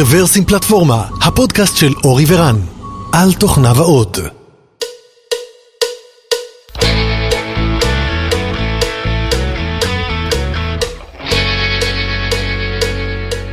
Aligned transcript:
רוורסים 0.00 0.44
פלטפורמה, 0.44 1.08
הפודקאסט 1.22 1.76
של 1.76 1.92
אורי 2.04 2.24
ורן, 2.28 2.56
על 3.12 3.32
תוכניו 3.40 3.74
האות. 3.76 4.18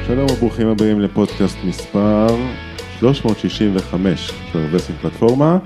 שלום 0.07 0.31
וברוכים 0.31 0.67
הבאים 0.67 1.01
לפודקאסט 1.01 1.57
מספר 1.63 2.27
365 2.99 4.31
של 4.51 4.59
רוורסים 4.59 4.95
פלטפורמה, 5.01 5.57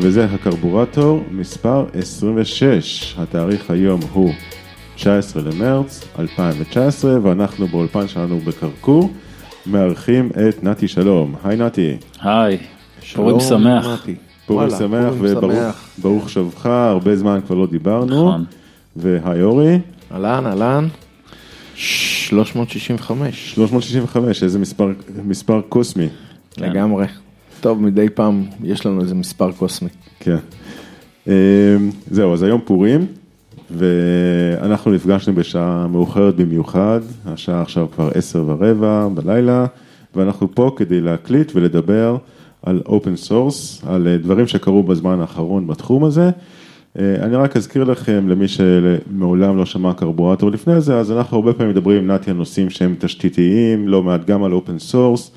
וזה 0.00 0.24
הקרבורטור 0.24 1.24
מספר 1.30 1.86
26. 1.94 3.14
התאריך 3.18 3.70
היום 3.70 4.00
הוא 4.12 4.32
19 4.94 5.42
למרץ 5.42 6.04
2019, 6.18 7.18
ואנחנו 7.22 7.66
באולפן 7.66 8.08
שלנו 8.08 8.40
בקרקור. 8.40 9.10
מארחים 9.70 10.30
את 10.48 10.64
נתי 10.64 10.88
שלום. 10.88 11.34
היי 11.44 11.56
נתי. 11.56 11.96
היי, 12.20 12.58
פורים 13.14 13.40
שמח. 13.40 14.06
פורים 14.46 14.70
שמח 14.70 15.14
וברוך 15.98 16.30
שבך, 16.30 16.66
הרבה 16.66 17.16
זמן 17.16 17.40
כבר 17.46 17.56
לא 17.56 17.66
דיברנו. 17.66 18.28
נכון. 18.28 18.44
והי 18.96 19.42
אורי. 19.42 19.78
אהלן, 20.12 20.46
אהלן. 20.46 20.88
365. 21.74 23.52
365, 23.54 24.42
איזה 24.42 24.58
מספר, 24.58 24.92
מספר 25.24 25.60
קוסמי. 25.68 26.08
כן. 26.50 26.70
לגמרי. 26.70 27.06
טוב, 27.60 27.82
מדי 27.82 28.08
פעם 28.08 28.44
יש 28.64 28.86
לנו 28.86 29.00
איזה 29.00 29.14
מספר 29.14 29.52
קוסמי. 29.52 29.88
כן. 30.20 30.36
אמ, 31.26 31.32
זהו, 32.10 32.32
אז 32.32 32.42
היום 32.42 32.60
פורים, 32.64 33.06
ואנחנו 33.70 34.90
נפגשנו 34.90 35.34
בשעה 35.34 35.86
מאוחרת 35.86 36.36
במיוחד, 36.36 37.00
השעה 37.26 37.62
עכשיו 37.62 37.86
כבר 37.94 38.10
עשר 38.14 38.44
ורבע 38.46 39.08
בלילה, 39.14 39.66
ואנחנו 40.16 40.54
פה 40.54 40.70
כדי 40.76 41.00
להקליט 41.00 41.52
ולדבר 41.54 42.16
על 42.62 42.82
open 42.86 43.16
source, 43.16 43.82
על 43.86 44.08
אה, 44.08 44.16
דברים 44.18 44.46
שקרו 44.46 44.82
בזמן 44.82 45.20
האחרון 45.20 45.66
בתחום 45.66 46.04
הזה. 46.04 46.30
אה, 46.98 47.14
אני 47.20 47.36
רק 47.36 47.56
אזכיר 47.56 47.84
לכם, 47.84 48.28
למי 48.28 48.48
שמעולם 48.48 49.56
לא 49.56 49.66
שמע 49.66 49.94
קרבורטור 49.94 50.50
לפני 50.50 50.80
זה, 50.80 50.96
אז 50.96 51.12
אנחנו 51.12 51.36
הרבה 51.36 51.52
פעמים 51.52 51.70
מדברים 51.70 51.98
עם 51.98 52.10
נתי 52.10 52.30
על 52.30 52.36
נושאים 52.36 52.70
שהם 52.70 52.94
תשתיתיים, 52.98 53.88
לא 53.88 54.02
מעט 54.02 54.26
גם 54.26 54.44
על 54.44 54.52
open 54.52 54.78
source. 54.78 55.30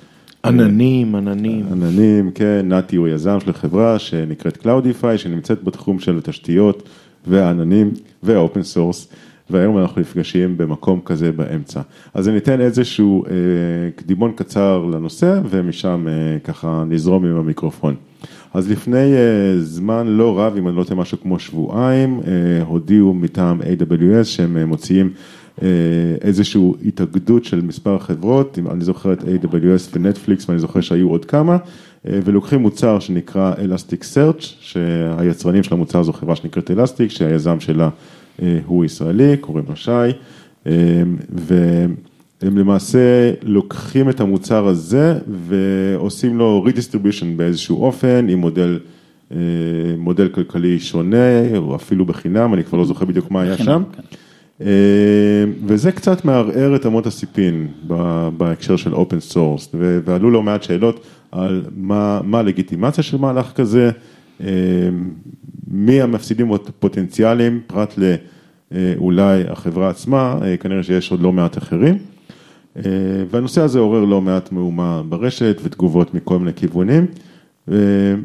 עננים, 0.46 1.16
עננים. 1.16 1.66
עננים, 1.72 2.32
כן, 2.32 2.66
נתי 2.70 2.96
הוא 2.96 3.08
יזם 3.08 3.40
של 3.40 3.54
חברה 3.54 4.00
שנקראת 4.00 4.58
Cloudify, 4.66 5.18
שנמצאת 5.18 5.64
בתחום 5.64 6.00
של 6.00 6.18
התשתיות 6.18 6.90
והעננים 7.28 7.92
וה 8.24 8.37
open 8.37 8.64
source, 8.64 9.08
והיום 9.50 9.78
אנחנו 9.78 10.02
נפגשים 10.02 10.58
במקום 10.58 11.02
כזה 11.06 11.32
באמצע. 11.32 11.82
אז 12.14 12.30
אני 12.30 12.38
אתן 12.38 12.62
איזשהו 12.62 13.26
אה, 13.26 13.32
קדימון 13.96 14.32
קצר 14.36 14.86
לנושא, 14.86 15.40
ומשם 15.50 16.08
אה, 16.08 16.40
ככה 16.40 16.84
נזרום 16.88 17.26
עם 17.26 17.36
המיקרופון. 17.36 17.96
אז 18.54 18.72
לפני 18.72 19.14
אה, 19.14 19.60
זמן 19.60 20.08
לא 20.08 20.40
רב, 20.40 20.56
אם 20.58 20.68
אני 20.68 20.76
לא 20.76 20.84
טועה 20.84 21.00
משהו 21.00 21.18
כמו 21.22 21.40
שבועיים, 21.40 22.20
אה, 22.28 22.64
הודיעו 22.64 23.14
מטעם 23.14 23.62
AWS 23.62 24.24
שהם 24.24 24.58
אה, 24.58 24.66
מוציאים 24.66 25.10
אה, 25.62 25.68
איזושהי 26.22 26.62
התאגדות 26.86 27.46
של 27.46 27.62
מספר 27.62 28.00
חברות, 28.00 28.60
אני 28.72 28.84
זוכר 28.84 29.14
את 29.14 29.22
AWS 29.22 29.90
ונטפליקס 29.94 30.50
ואני 30.50 30.60
זוכר 30.60 30.82
שהיו 30.82 31.10
עוד 31.10 31.26
כמה, 31.26 31.58
ולוקחים 32.06 32.62
מוצר 32.62 33.00
שנקרא 33.00 33.54
Elasticsearch, 33.54 34.44
שהיצרנים 34.60 35.64
של 35.64 35.74
המוצר 35.74 36.04
זו 36.04 36.14
חברה 36.14 36.36
שנקראת 36.36 36.72
Elastic, 36.72 37.10
שהיזם 37.10 37.60
שלה 37.60 37.90
אה, 38.42 38.60
הוא 38.66 38.86
ישראלי, 38.86 39.38
קוראים 39.38 39.66
לו 39.70 39.76
שי, 39.76 39.92
אה, 40.68 40.72
והם 41.30 42.58
למעשה 42.58 43.32
לוקחים 43.44 44.10
את 44.10 44.20
המוצר 44.20 44.68
הזה 44.68 45.20
ועושים 45.48 46.38
לו 46.38 46.66
redistribution 46.68 47.26
באיזשהו 47.36 47.84
אופן 47.84 48.30
עם 48.30 48.40
מודל, 48.40 48.80
אה, 49.32 49.38
מודל 49.98 50.28
כלכלי 50.28 50.80
שונה, 50.80 51.58
או 51.58 51.76
אפילו 51.76 52.06
בחינם, 52.06 52.54
אני 52.54 52.64
כבר 52.64 52.78
לא 52.78 52.86
זוכר 52.86 53.06
בדיוק 53.06 53.32
מה 53.32 53.42
היה 53.42 53.58
שם. 53.58 53.84
כן. 53.96 54.02
אה, 54.62 54.66
וזה 55.66 55.92
קצת 55.92 56.26
מערער 56.26 56.76
את 56.76 56.86
אמות 56.86 57.08
הסיפים 57.08 57.68
בהקשר 58.38 58.76
של 58.76 58.94
open 58.94 59.20
source, 59.20 59.70
ועלו 59.74 60.32
לא 60.32 60.44
מעט 60.44 60.64
שאלות 60.64 61.06
על 61.32 61.66
מה, 61.76 62.22
מה 62.24 62.40
הלגיטימציה 62.40 63.04
של 63.04 63.18
מהלך 63.18 63.52
כזה, 63.52 63.92
אה, 64.44 64.48
מי 65.68 66.02
המפסידים 66.02 66.54
הפוטנציאליים, 66.54 67.62
פרט 67.68 67.94
לאולי 68.72 69.44
החברה 69.48 69.90
עצמה, 69.90 70.38
אה, 70.42 70.58
כנראה 70.58 70.84
שיש 70.84 71.12
עוד 71.12 71.22
לא 71.22 71.32
מעט 71.32 71.58
אחרים. 71.58 71.98
אה, 72.78 72.84
והנושא 73.30 73.62
הזה 73.62 73.80
עורר 73.80 74.06
לא 74.06 74.22
מעט 74.22 74.52
מהומה 74.52 75.02
ברשת 75.10 75.58
ותגובות 75.64 76.14
מכל 76.14 76.40
מיני 76.40 76.54
כיוונים. 76.54 77.06
אה, 77.72 77.76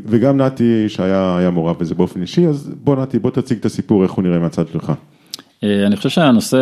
וגם 0.07 0.37
נתי 0.37 0.89
שהיה 0.89 1.37
היה 1.39 1.51
מעורב 1.51 1.79
בזה 1.79 1.95
באופן 1.95 2.21
אישי, 2.21 2.47
אז 2.47 2.71
בוא 2.85 2.97
נתי, 2.97 3.19
בוא 3.19 3.31
תציג 3.31 3.59
את 3.59 3.65
הסיפור, 3.65 4.03
איך 4.03 4.13
הוא 4.13 4.25
נראה 4.25 4.39
מהצד 4.39 4.69
שלך. 4.69 4.93
אה, 5.65 5.87
אני 5.87 5.97
חושב 5.97 6.09
שהנושא 6.09 6.59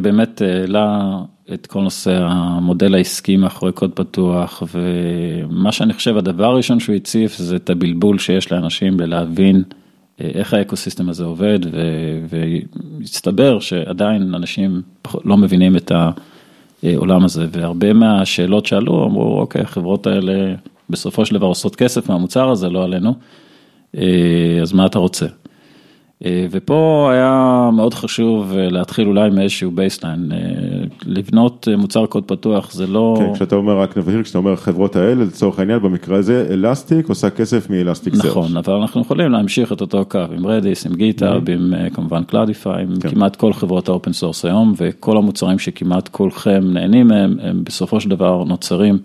באמת 0.00 0.42
העלה 0.42 1.18
את 1.54 1.66
כל 1.66 1.80
נושא 1.80 2.18
המודל 2.20 2.94
העסקי 2.94 3.36
מאחורי 3.36 3.72
קוד 3.72 3.92
פתוח, 3.92 4.62
ומה 4.74 5.72
שאני 5.72 5.92
חושב 5.92 6.16
הדבר 6.16 6.44
הראשון 6.44 6.80
שהוא 6.80 6.96
הציף 6.96 7.36
זה 7.36 7.56
את 7.56 7.70
הבלבול 7.70 8.18
שיש 8.18 8.52
לאנשים 8.52 8.96
בלהבין 8.96 9.62
אה, 10.20 10.30
איך 10.34 10.54
ה 10.54 10.59
ecosystem 10.59 11.08
הזה 11.08 11.24
עובד, 11.24 11.58
והסתבר 12.28 13.60
שעדיין 13.60 14.34
אנשים 14.34 14.82
לא 15.24 15.36
מבינים 15.36 15.76
את 15.76 15.92
העולם 16.82 17.24
הזה, 17.24 17.46
והרבה 17.52 17.92
מהשאלות 17.92 18.66
שעלו 18.66 19.04
אמרו, 19.04 19.40
אוקיי, 19.40 19.62
החברות 19.62 20.06
האלה 20.06 20.54
בסופו 20.90 21.26
של 21.26 21.34
דבר 21.34 21.46
עושות 21.46 21.76
כסף 21.76 22.08
מהמוצר 22.08 22.50
הזה, 22.50 22.68
לא 22.68 22.84
עלינו, 22.84 23.14
אה, 23.96 24.58
אז 24.62 24.72
מה 24.72 24.86
אתה 24.86 24.98
רוצה? 24.98 25.26
אה, 26.24 26.46
ופה 26.50 27.10
היה 27.12 27.70
מאוד 27.72 27.94
חשוב 27.94 28.52
אה, 28.56 28.68
להתחיל 28.68 29.08
אולי 29.08 29.30
מאיזשהו 29.30 29.70
baseline, 29.70 30.32
לבנות 31.06 31.68
אה, 31.70 31.76
מוצר 31.76 32.06
קוד 32.06 32.24
פתוח 32.24 32.72
זה 32.72 32.86
לא, 32.86 33.16
כן, 33.18 33.34
כשאתה 33.34 33.56
אומר, 33.56 33.78
רק 33.78 33.96
נבהיר, 33.96 34.22
כשאתה 34.22 34.38
אומר 34.38 34.52
החברות 34.52 34.96
האלה, 34.96 35.24
לצורך 35.24 35.58
העניין, 35.58 35.78
במקרה 35.78 36.18
הזה, 36.18 36.46
Elastic 36.50 37.08
עושה 37.08 37.30
כסף 37.30 37.70
מ 37.70 38.14
Elasticsearch. 38.14 38.26
נכון, 38.26 38.56
אבל 38.56 38.74
אנחנו 38.74 39.00
יכולים 39.00 39.32
להמשיך 39.32 39.72
את 39.72 39.80
אותו 39.80 40.04
קו 40.04 40.18
עם 40.36 40.46
Redis, 40.46 40.86
עם 40.86 40.94
GitHub, 40.94 41.50
עם 41.50 41.74
אה, 41.74 41.90
כמובן 41.90 42.24
Cloudify, 42.24 42.82
עם 42.82 43.00
כן. 43.00 43.08
כמעט 43.08 43.36
כל 43.36 43.52
חברות 43.52 43.88
ה 43.88 43.93
open 43.93 44.12
source 44.12 44.44
היום, 44.44 44.74
וכל 44.76 45.16
המוצרים 45.16 45.58
שכמעט 45.58 46.08
כולכם 46.08 46.64
נהנים 46.72 47.08
מהם, 47.08 47.36
הם 47.42 47.64
בסופו 47.64 48.00
של 48.00 48.08
דבר 48.08 48.44
נוצרים 48.44 48.98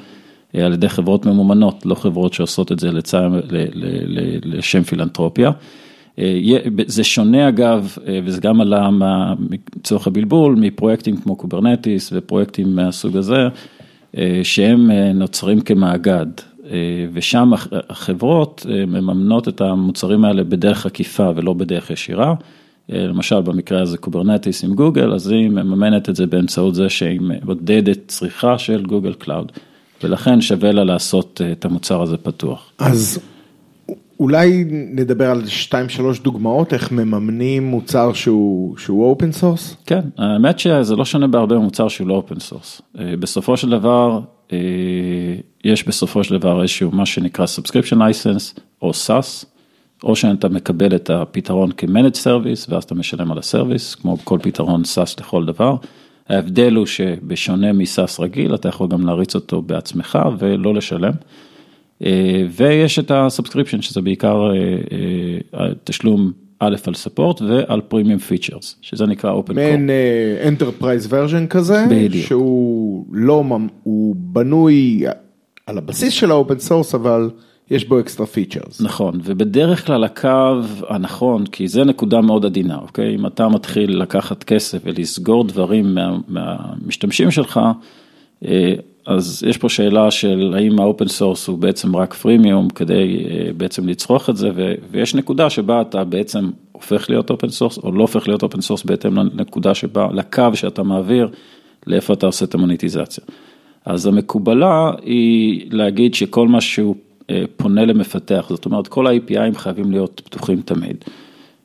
על 0.54 0.74
ידי 0.74 0.90
חברות 0.90 1.26
ממומנות, 1.26 1.86
לא 1.86 1.96
חברות 1.96 2.34
שעושות 2.34 2.72
את 2.72 2.80
זה 2.80 2.92
לצע, 2.92 3.28
ל, 3.28 3.42
ל, 3.50 3.86
ל, 4.06 4.40
לשם 4.44 4.84
פילנטרופיה. 4.84 5.52
אה, 6.20 6.40
זה 6.88 7.04
שונה 7.04 7.50
אגב, 7.50 7.96
אה, 8.08 8.20
וזה 8.24 8.42
גם 8.42 8.62
עלה 8.62 8.90
מצורך 9.76 10.08
הבלבול, 10.08 10.56
מפרויקטים 10.56 11.18
כמו 11.18 11.36
Kubernetes 11.36 12.10
ופרויקטים 12.14 12.76
מהסוג 12.76 13.18
הזה, 13.18 13.48
אה, 14.18 14.40
שהם 14.44 14.92
נוצרים 14.92 15.62
כמאגד, 15.62 16.26
ושם 17.14 17.54
הח- 17.54 17.68
החברות 17.90 18.66
מממנות 18.88 19.48
את 19.48 19.62
המוצרים 19.62 20.26
האלה 20.26 20.44
בדרך 20.44 20.86
עקיפה 20.86 21.30
ולא 21.36 21.54
בדרך 21.54 21.90
ישירה. 21.90 22.34
למשל 22.90 23.42
במקרה 23.42 23.82
הזה 23.82 23.98
Kubernetes 23.98 24.64
עם 24.64 24.76
גוגל, 24.76 25.14
אז 25.14 25.28
היא 25.28 25.50
מממנת 25.50 26.10
את 26.10 26.16
זה 26.16 26.28
באמצעות 26.28 26.76
זה 26.76 26.90
שהיא 26.90 27.22
מעודדת 27.22 28.00
צריכה 28.08 28.58
של 28.58 28.86
Google 28.86 29.14
Cloud, 29.14 29.52
ולכן 30.04 30.42
שווה 30.42 30.72
לה 30.72 30.84
לעשות 30.84 31.42
את 31.52 31.66
המוצר 31.66 32.02
הזה 32.02 32.18
פתוח. 32.18 32.72
אז 32.80 33.20
אולי 34.20 34.66
נדבר 34.70 35.32
על 35.32 35.48
שתיים 35.48 35.90
שלוש 35.90 36.20
דוגמאות 36.20 36.74
איך 36.74 36.92
מממנים 36.92 37.64
מוצר 37.64 38.14
שהוא 38.14 38.78
שהוא 38.78 39.10
open 39.10 39.32
source. 39.32 39.76
כן, 39.86 40.02
האמת 40.18 40.60
שזה 40.60 40.96
לא 40.96 41.06
שונה 41.06 41.28
בהרבה 41.28 41.58
ממוצר 41.58 41.88
שהוא 41.88 42.08
לא 42.08 42.14
open 42.14 42.40
source. 42.40 42.82
בסופו 42.96 43.58
של 43.58 43.70
דבר, 43.70 44.20
אה, 44.54 44.58
יש 45.64 45.88
בסופו 45.88 46.24
של 46.24 46.38
דבר 46.38 46.62
איזשהו 46.62 46.92
מה 46.92 47.06
שנקרא 47.06 47.46
subscription 47.46 47.96
license 47.96 48.60
או 48.82 48.92
SaaS, 48.92 49.46
או 50.04 50.16
שאתה 50.16 50.50
מקבל 50.50 50.96
את 50.96 51.10
הפתרון 51.10 51.72
כ-managed 51.78 52.16
service 52.24 52.70
ואז 52.70 52.84
אתה 52.84 52.96
משלם 52.96 53.32
על 53.32 53.38
ה 53.38 53.44
service, 53.44 53.96
כמו 53.96 54.18
כל 54.24 54.40
פתרון 54.42 54.82
SaaS 54.82 55.20
לכל 55.20 55.46
דבר. 55.46 55.76
ההבדל 56.30 56.76
הוא 56.76 56.86
שבשונה 56.86 57.74
מ-SaaS 57.74 58.20
רגיל, 58.20 58.56
אתה 58.56 58.70
יכול 58.70 58.88
גם 58.88 59.06
להריץ 59.06 59.36
אותו 59.36 59.62
בעצמך 59.62 60.20
ולא 60.40 60.74
לשלם. 60.74 61.14
אה, 62.06 62.44
ויש 62.52 63.00
את 63.00 63.12
ה 63.12 63.17
subscription 63.17 63.82
שזה 63.82 64.02
בעיקר 64.02 64.52
אה, 64.52 65.60
אה, 65.60 65.68
תשלום 65.84 66.32
א' 66.60 66.76
על 66.88 66.94
support 66.94 67.42
ועל 67.42 67.82
premium 67.82 68.20
features, 68.20 68.76
שזה 68.82 69.06
נקרא 69.06 69.32
open 69.32 69.54
core. 69.54 69.64
מעין 69.64 69.90
enterprise 70.48 71.08
version 71.14 71.48
כזה, 71.48 71.86
בדיוק. 71.90 72.26
שהוא 72.26 73.06
לא, 73.12 73.44
הוא 73.84 74.16
בנוי 74.18 75.04
על 75.66 75.78
הבסיס 75.78 76.14
של 76.14 76.32
ה 76.32 76.37
open 76.37 76.60
source 76.60 76.96
אבל 76.96 77.30
יש 77.72 77.86
בו 77.86 78.00
extra 78.00 78.26
features. 78.26 78.82
נכון, 78.82 79.20
ובדרך 79.24 79.86
כלל 79.86 80.04
הקו 80.04 80.60
הנכון, 80.90 81.46
כי 81.46 81.68
זה 81.68 81.84
נקודה 81.84 82.22
מאוד 82.22 82.46
עדינה, 82.46 82.78
אוקיי? 82.78 83.16
אם 83.16 83.26
אתה 83.26 83.48
מתחיל 83.48 84.02
לקחת 84.02 84.44
כסף 84.44 84.80
ולסגור 84.84 85.44
דברים 85.44 85.96
מה, 85.96 86.18
מהמשתמשים 86.28 87.32
שלך, 87.32 87.60
אז 89.08 89.44
יש 89.48 89.58
פה 89.58 89.70
שאלה 89.70 90.12
של 90.12 90.54
האם 90.58 90.80
ה 90.80 90.85
open 90.85 91.08
source 91.08 91.48
הוא 91.48 91.58
בעצם 91.58 91.96
רק 91.96 92.14
פרימיום 92.14 92.70
כדי 92.70 93.26
בעצם 93.58 93.88
לצרוך 93.88 94.30
את 94.30 94.38
זה, 94.38 94.50
ויש 94.92 95.16
נקודה 95.16 95.50
שבה 95.50 95.82
אתה 95.82 96.04
בעצם 96.04 96.50
הופך 96.72 97.10
להיות 97.10 97.30
open 97.30 97.50
source, 97.50 97.78
או 97.78 97.92
לא 97.92 98.02
הופך 98.02 98.28
להיות 98.28 98.44
open 98.44 98.62
source 98.62 98.84
בהתאם 98.84 99.18
לנקודה 99.18 99.74
שבה, 99.74 100.08
לקו 100.14 100.44
שאתה 100.54 100.84
מעביר, 100.84 101.30
לאיפה 101.88 102.14
אתה 102.14 102.26
עושה 102.26 102.46
את 102.46 102.56
המוניטיזציה. 102.56 103.24
אז 103.86 104.06
המקובלה 104.06 104.92
היא 105.02 105.66
להגיד 105.72 106.14
שכל 106.14 106.48
מה 106.48 106.62
שהוא 106.62 106.96
פונה 107.58 107.86
למפתח, 107.86 108.46
זאת 108.50 108.66
אומרת 108.66 108.88
כל 108.88 109.08
ה-API 109.08 109.43
ים 109.43 109.58
חייבים 109.58 109.92
להיות 109.92 110.22
פתוחים 110.26 110.62
תמיד, 110.62 110.98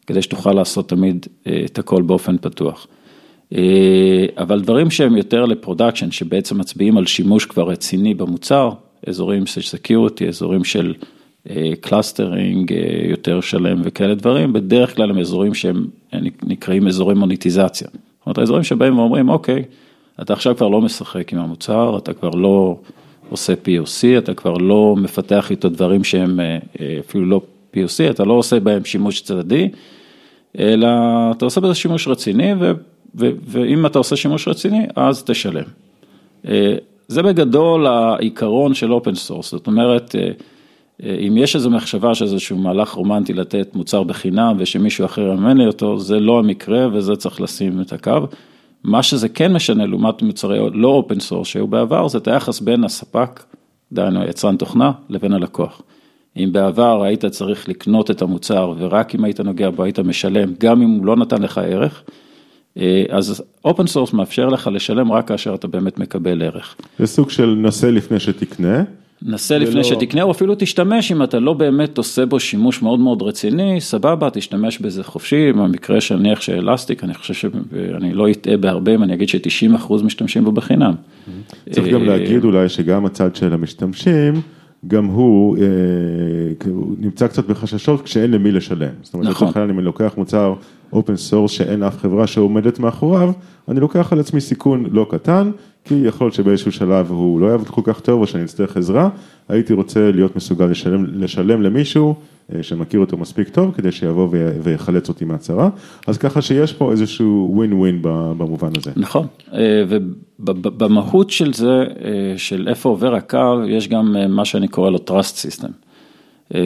כדי 0.06 0.23
שתוכל 0.23 0.53
לעשות 0.53 0.88
תמיד 0.88 1.27
את 1.65 1.79
הכל 1.79 2.03
באופן 2.03 2.37
פתוח. 2.38 2.87
אבל 4.38 4.60
דברים 4.60 4.90
שהם 4.90 5.16
יותר 5.16 5.44
ל 5.44 5.50
production, 5.50 6.11
שבעצם 6.10 6.58
מצביעים 6.58 6.99
על 6.99 7.06
שימוש 7.06 7.46
כבר 7.46 7.69
רציני 7.69 8.14
במוצר, 8.14 8.70
אזורים 9.06 9.46
של 9.46 9.62
security, 9.62 10.29
אזורים 10.28 10.64
של 10.64 10.94
clustering 11.81 12.75
יותר 13.10 13.40
שלם 13.40 13.81
וכאלה 13.84 14.14
דברים, 14.14 14.52
בדרך 14.52 14.96
כלל 14.96 15.10
הם 15.10 15.19
אזורים 15.19 15.54
שהם 15.54 15.87
נקראים 16.43 16.88
אזורי 16.88 17.14
מוניטיזציה. 17.14 17.88
זאת 17.93 18.26
אומרת, 18.26 18.38
האזורים 18.38 18.62
שבאים 18.62 18.99
ואומרים, 18.99 19.28
אוקיי, 19.28 19.62
אתה 20.22 20.32
עכשיו 20.32 20.56
כבר 20.56 20.69
לא 20.69 20.81
משחק 20.81 21.32
עם 21.32 21.38
המוצר, 21.38 21.99
אתה 21.99 22.12
כבר 22.12 22.31
לא 22.31 22.76
עושה 23.28 23.52
POC, 23.52 24.19
אתה 24.19 24.34
כבר 24.34 24.52
לא 24.54 24.94
מפתח 24.99 25.50
איתו 25.50 25.69
דברים 25.69 26.04
שהם 26.04 26.40
אפילו 27.00 27.26
לא 27.26 27.40
POC, 27.75 28.10
אתה 28.10 28.25
לא 28.25 28.32
עושה 28.32 28.60
בהם 28.60 28.84
שימוש 28.84 29.20
צדדי, 29.20 29.69
אלא 30.58 30.88
אתה 31.31 31.44
עושה 31.44 31.60
בזה 31.60 31.75
שימוש 31.75 32.08
רציני, 32.08 32.52
ו, 32.60 32.72
ואם 33.14 33.87
אתה 33.87 33.99
עושה 33.99 34.17
שימוש 34.17 34.49
רציני, 34.49 34.87
אז 34.97 35.25
תשלם. 35.25 35.64
זה 37.09 37.23
בגדול 37.23 37.87
העיקרון 37.87 38.75
של 38.75 38.93
open 38.93 39.14
source, 39.14 39.50
זאת 39.50 39.67
אומרת, 39.67 40.14
אם 41.03 41.35
יש 41.37 41.56
איזו 41.56 41.70
מחשבה 41.70 42.14
שזה 42.14 42.35
איזשהו 42.35 42.59
מהלך 42.59 42.91
רומנטי 42.91 43.32
לתת 43.32 43.75
מוצר 43.75 44.03
בחינם 44.03 44.56
ושמישהו 44.59 45.05
אחר 45.05 45.23
יממן 45.23 45.56
לי 45.56 45.67
אותו, 45.67 45.99
זה 45.99 46.20
לא 46.20 46.38
המקרה 46.38 46.88
וזה 46.93 47.17
צריך 47.17 47.41
לשים 47.41 47.81
את 47.81 47.93
הקו. 47.93 48.19
מה 48.85 49.03
שזה 49.03 49.29
כן 49.29 49.53
משנה 49.53 49.87
לעומת 49.87 50.23
מוצרי 50.23 50.59
לא 50.73 50.88
open 50.88 51.20
source 51.20 51.49
שהיו 51.49 51.67
בעבר, 51.67 52.09
זה 52.09 52.19
את 52.19 52.29
היחס 52.29 52.61
בין 52.61 52.85
הספק, 52.85 53.43
דהיינו 53.93 54.23
היצרן 54.23 54.56
תוכנה, 54.56 54.93
לבין 55.09 55.32
הלקוח. 55.32 55.82
אם 56.37 56.49
בעבר 56.53 57.03
היית 57.03 57.25
צריך 57.25 57.69
לקנות 57.69 58.11
את 58.11 58.23
המוצר 58.23 58.73
ורק 58.79 59.14
אם 59.14 59.25
היית 59.25 59.41
נוגע 59.41 59.70
בו 59.70 59.82
היית 59.82 59.99
משלם, 59.99 60.53
גם 60.61 60.82
אם 60.82 60.91
הוא 60.91 61.06
לא 61.06 61.17
נתן 61.17 61.43
לך 61.43 61.59
ערך, 61.59 62.03
אז 63.11 63.43
open 63.64 63.87
source 63.87 64.12
מאפשר 64.13 64.49
לך 64.49 64.71
לשלם 64.73 65.13
רק 65.13 65.29
כאשר 65.29 65.55
אתה 65.55 65.69
באמת 65.69 65.99
מקבל 65.99 66.43
ערך. 66.43 66.77
זה 66.99 67.07
סוג 67.07 67.31
של 67.31 67.55
נסה 67.59 67.91
לפני 67.91 68.21
שתקנה. 68.21 68.83
נסה 69.27 69.59
לפני 69.59 69.75
ולא... 69.75 69.83
שתקנה, 69.83 70.23
או 70.23 70.31
אפילו 70.31 70.55
תשתמש 70.59 71.13
אם 71.13 71.23
אתה 71.23 71.39
לא 71.39 71.53
באמת 71.53 71.99
עושה 71.99 72.27
בו 72.27 72.41
שימוש 72.41 72.83
מאוד 72.83 73.01
מאוד 73.01 73.23
רציני, 73.23 73.81
סבבה, 73.81 74.31
תשתמש 74.31 74.79
בזה 74.79 75.05
חופשי, 75.05 75.53
במקרה 75.53 76.01
של 76.01 76.17
נניח 76.17 76.41
של 76.41 76.69
Elastic, 76.69 77.05
אני 77.05 77.15
חושב 77.15 77.35
שאני 77.35 78.15
לא 78.15 78.31
אטעה 78.31 78.57
בהרבה 78.57 78.95
אם 78.95 79.03
אני 79.03 79.15
אגיד 79.15 79.29
ש-90% 79.29 79.93
משתמשים 80.05 80.45
בו 80.45 80.53
בחינם. 80.53 80.93
צריך 81.71 81.95
גם 81.95 82.05
להגיד 82.05 82.45
אולי 82.45 82.69
שגם 82.69 83.07
הצד 83.07 83.37
של 83.37 83.53
המשתמשים, 83.53 84.35
גם 84.87 85.05
הוא, 85.05 85.56
אה, 85.56 86.70
הוא 86.70 86.96
נמצא 86.99 87.26
קצת 87.26 87.46
בחששות 87.46 88.02
כשאין 88.02 88.31
למי 88.31 88.52
לשלם. 88.52 88.88
זאת 89.02 89.14
אומרת, 89.14 89.29
נכון. 89.29 89.49
לצורך 89.49 89.70
אם 89.70 89.79
אני 89.79 89.84
לוקח 89.84 90.14
מוצר 90.17 90.55
open 90.93 91.17
source 91.17 91.50
שאין 91.50 91.82
אף 91.82 91.99
חברה 91.99 92.26
שעומדת 92.26 92.79
מאחוריו, 92.79 93.32
אני 93.69 93.81
לוקח 93.81 94.12
על 94.12 94.20
עצמי 94.20 94.40
סיכון 94.40 94.87
לא 94.90 95.06
קטן, 95.11 95.50
כי 95.84 95.94
יכול 95.94 96.25
להיות 96.25 96.34
שבאיזשהו 96.34 96.73
שלב 96.73 97.11
הוא 97.11 97.40
לא 97.40 97.46
יעבוד 97.46 97.69
כל 97.69 97.81
כך 97.84 98.00
טוב 98.00 98.20
או 98.20 98.26
שאני 98.26 98.44
אצטרך 98.44 98.76
עזרה, 98.76 99.08
הייתי 99.49 99.73
רוצה 99.73 100.11
להיות 100.12 100.37
מסוגל 100.37 100.67
לשלם, 100.67 101.05
לשלם 101.05 101.62
למישהו 101.62 102.14
שמכיר 102.62 103.00
אותו 103.00 103.16
מספיק 103.16 103.49
טוב 103.49 103.75
כדי 103.75 103.93
שיבוא 103.93 104.28
ויחלץ 104.62 105.08
אותי 105.08 105.25
מהצרה, 105.25 105.69
אז 106.06 106.19
ככה 106.19 106.43
שיש 106.43 106.72
פה 106.72 106.93
איזשהו 106.93 107.50
ווין 107.52 107.72
ווין 107.72 107.99
במובן 108.38 108.70
הזה. 108.76 108.90
נכון, 108.96 109.26
ובמהות 110.40 111.31
של 111.31 111.52
זה, 111.52 111.84
של 112.37 112.69
איפה 112.69 112.88
עובר 112.88 113.14
הקו, 113.14 113.60
יש 113.69 113.88
גם 113.88 114.16
מה 114.28 114.44
שאני 114.44 114.69
קורא 114.69 114.90
לו 114.90 114.99
trust 115.08 115.46
system. 115.46 115.70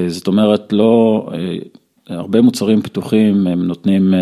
זאת 0.08 0.26
אומרת, 0.26 0.72
לא... 0.72 1.28
הרבה 2.08 2.40
מוצרים 2.40 2.82
פתוחים, 2.82 3.46
הם 3.46 3.62
נותנים 3.62 4.14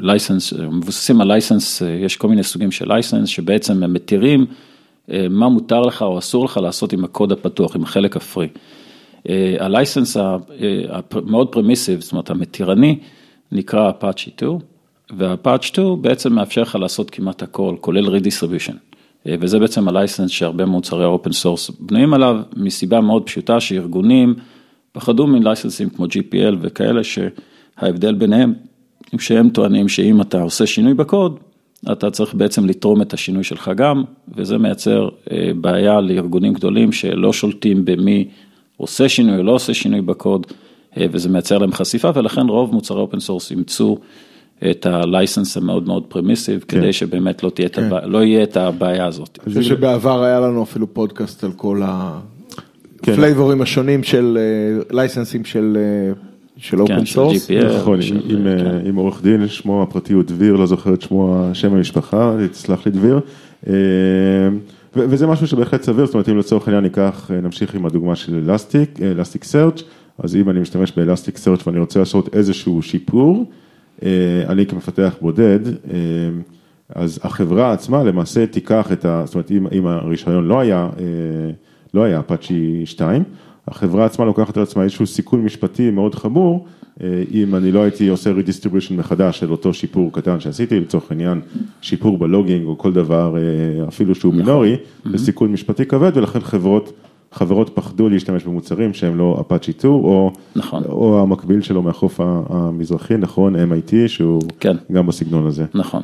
license, 0.00 0.52
מבוססים 0.52 1.20
על 1.20 1.28
license, 1.28 1.82
יש 2.04 2.16
כל 2.16 2.28
מיני 2.28 2.42
סוגים 2.42 2.70
של 2.70 2.88
license, 2.88 3.28
שבעצם 3.28 3.82
הם 3.82 3.92
מתירים 3.92 4.46
מה 5.30 5.48
מותר 5.48 5.80
לך 5.80 6.02
או 6.02 6.18
אסור 6.18 6.44
לך 6.44 6.56
לעשות 6.56 6.92
עם 6.92 7.04
הקוד 7.04 7.32
הפתוח, 7.32 7.76
עם 7.76 7.82
החלק 7.82 8.16
ה 8.16 8.21
free. 8.21 8.48
ה 9.58 9.65
license 9.65 10.16
המאוד 11.12 11.48
permissive, 11.48 12.00
זאת 12.00 12.12
אומרת 12.12 12.30
המתירני, 12.30 12.98
נקרא 13.52 13.90
Apache 13.90 14.18
2, 14.18 14.50
וה-Apache 15.16 15.62
2 15.62 16.02
בעצם 16.02 16.32
מאפשר 16.32 16.62
לך 16.62 16.74
לעשות 16.74 17.10
כמעט 17.10 17.42
הכל, 17.42 17.76
כולל 17.80 18.16
redistribution. 18.16 18.74
וזה 19.26 19.58
בעצם 19.58 19.88
ה 19.88 19.93
license 19.93 20.30
שהרבה 20.30 20.66
מוצרי 20.66 21.04
ה 21.04 21.10
open 21.10 21.32
source 21.32 21.70
בנויים 21.80 22.14
עליו, 22.14 22.36
מסיבה 22.56 23.00
מאוד 23.00 23.22
פשוטה 23.22 23.60
שארגונים, 23.60 24.34
פחדו 24.92 25.26
מ 25.26 25.32
license 25.32 25.77
ים 25.77 25.90
כמו 25.90 26.04
GPL 26.04 26.54
וכאלה 26.60 27.00
שההבדל 27.04 28.14
ביניהם, 28.14 28.54
שהם 29.18 29.48
טוענים 29.48 29.88
שאם 29.88 30.20
אתה 30.20 30.42
עושה 30.42 30.66
שינוי 30.66 30.94
בקוד, 30.94 31.38
אתה 31.92 32.10
צריך 32.10 32.34
בעצם 32.34 32.66
לתרום 32.66 33.02
את 33.02 33.14
השינוי 33.14 33.44
שלך 33.44 33.70
גם, 33.76 34.04
וזה 34.36 34.58
מייצר 34.58 35.08
בעיה 35.60 36.00
לארגונים 36.00 36.52
גדולים 36.52 36.92
שלא 36.92 37.32
שולטים 37.32 37.84
במי 37.84 38.28
עושה 38.78 39.08
שינוי 39.08 39.38
או 39.38 39.42
לא 39.42 39.52
עושה 39.52 39.74
שינוי 39.74 40.00
בקוד, 40.00 40.46
וזה 40.96 41.28
מייצר 41.28 41.58
להם 41.58 41.72
חשיפה, 41.72 42.10
ולכן 42.14 42.46
רוב 42.48 42.72
מוצרי 42.72 43.00
open 43.00 43.20
source 43.20 43.50
אימצו 43.50 43.98
את 44.70 44.86
ה 44.86 44.95
license 44.95 45.56
המאוד 45.56 45.86
מאוד 45.86 46.04
permissive, 46.08 46.64
כן. 46.68 46.80
כדי 46.80 46.92
שבאמת 46.92 47.42
לא, 47.42 47.50
תהיה 47.50 47.68
כן. 47.68 47.84
הבע... 47.84 48.06
לא 48.06 48.24
יהיה 48.24 48.42
את 48.42 48.56
הבעיה 48.56 49.06
הזאת. 49.06 49.38
אני 49.46 49.54
חושב 49.54 49.62
שבעבר 49.62 50.22
היה 50.22 50.40
לנו 50.40 50.62
אפילו 50.62 50.94
פודקאסט 50.94 51.44
על 51.44 51.52
כל 51.52 51.82
ה... 51.84 52.18
כן. 53.02 53.12
השונים 53.62 54.02
של 54.02 54.38
license 54.90 55.32
ים 55.32 55.44
של 55.44 55.78
של 56.56 56.80
open 56.80 57.06
source. 57.06 57.50
נכון, 57.50 57.98
עם 58.28 58.46
עם 58.86 58.96
עורך 58.96 59.22
דין, 59.22 59.48
שמו 59.48 59.82
הפרטי 59.82 60.12
הוא 60.12 60.22
דביר, 60.22 60.56
לא 60.56 60.66
זוכר 60.66 60.94
את 60.94 61.02
שמו, 61.02 61.50
שם 61.52 61.74
המשפחה, 61.74 62.36
תסלח 62.50 62.86
לי 62.86 62.92
דביר. 62.92 63.20
וזה 64.98 65.26
משהו 65.26 65.46
שבהחלט 65.46 65.82
סביר, 65.82 66.06
זאת 66.06 66.14
אומרת 66.14 66.28
אם 66.28 66.38
לצורך 66.38 66.68
העניין 66.68 66.84
ניקח, 66.84 67.30
נמשיך 67.42 67.74
עם 67.74 67.86
הדוגמה 67.86 68.16
של 68.16 68.50
אלסטיק, 68.50 69.02
אלסטיק 69.02 69.44
סרצ', 69.44 69.82
אז 70.18 70.36
אם 70.36 70.50
אני 70.50 70.60
משתמש 70.60 70.92
באלסטיק 70.96 71.36
סרצ' 71.36 71.66
ואני 71.66 71.78
רוצה 71.78 71.98
לעשות 71.98 72.34
איזשהו 72.34 72.82
שיפור, 72.82 73.50
אני 74.48 74.66
כמפתח 74.68 75.16
בודד, 75.20 75.60
אז 76.94 77.20
החברה 77.22 77.72
עצמה 77.72 78.04
למעשה 78.04 78.46
תיקח 78.46 78.92
את 78.92 79.04
ה... 79.04 79.22
זאת 79.24 79.34
אומרת 79.34 79.50
אם 79.72 79.86
הרישיון 79.86 80.48
לא 80.48 80.60
היה 80.60 80.88
לא 81.94 82.02
היה 82.02 82.20
אפאצ'י 82.20 82.82
2, 82.84 83.22
החברה 83.68 84.04
עצמה 84.04 84.24
לוקחת 84.24 84.56
על 84.56 84.62
עצמה 84.62 84.82
איזשהו 84.82 85.06
סיכון 85.06 85.44
משפטי 85.44 85.90
מאוד 85.90 86.14
חמור, 86.14 86.66
אם 87.32 87.54
אני 87.54 87.72
לא 87.72 87.82
הייתי 87.82 88.08
עושה 88.08 88.30
redistribution 88.30 88.92
מחדש 88.92 89.38
של 89.38 89.52
אותו 89.52 89.74
שיפור 89.74 90.12
קטן 90.12 90.40
שעשיתי, 90.40 90.80
לצורך 90.80 91.10
העניין 91.10 91.40
שיפור 91.80 92.18
בלוגינג 92.18 92.66
או 92.66 92.78
כל 92.78 92.92
דבר 92.92 93.34
אפילו 93.88 94.14
שהוא 94.14 94.34
מינורי, 94.34 94.76
זה 95.04 95.18
סיכון 95.18 95.52
משפטי 95.52 95.86
כבד 95.86 96.12
ולכן 96.14 96.40
חברות, 96.40 96.92
חברות 97.32 97.70
פחדו 97.74 98.08
להשתמש 98.08 98.44
במוצרים 98.44 98.94
שהם 98.94 99.18
לא 99.18 99.38
אפאצ'י 99.40 99.72
2 99.72 99.94
או, 99.94 100.32
נכון. 100.56 100.82
או 100.84 101.22
המקביל 101.22 101.60
שלו 101.60 101.82
מהחוף 101.82 102.20
המזרחי, 102.48 103.16
נכון, 103.16 103.56
MIT 103.56 103.92
שהוא 104.06 104.42
כן. 104.60 104.76
גם 104.92 105.06
בסגנון 105.06 105.46
הזה. 105.46 105.64
נכון. 105.74 106.02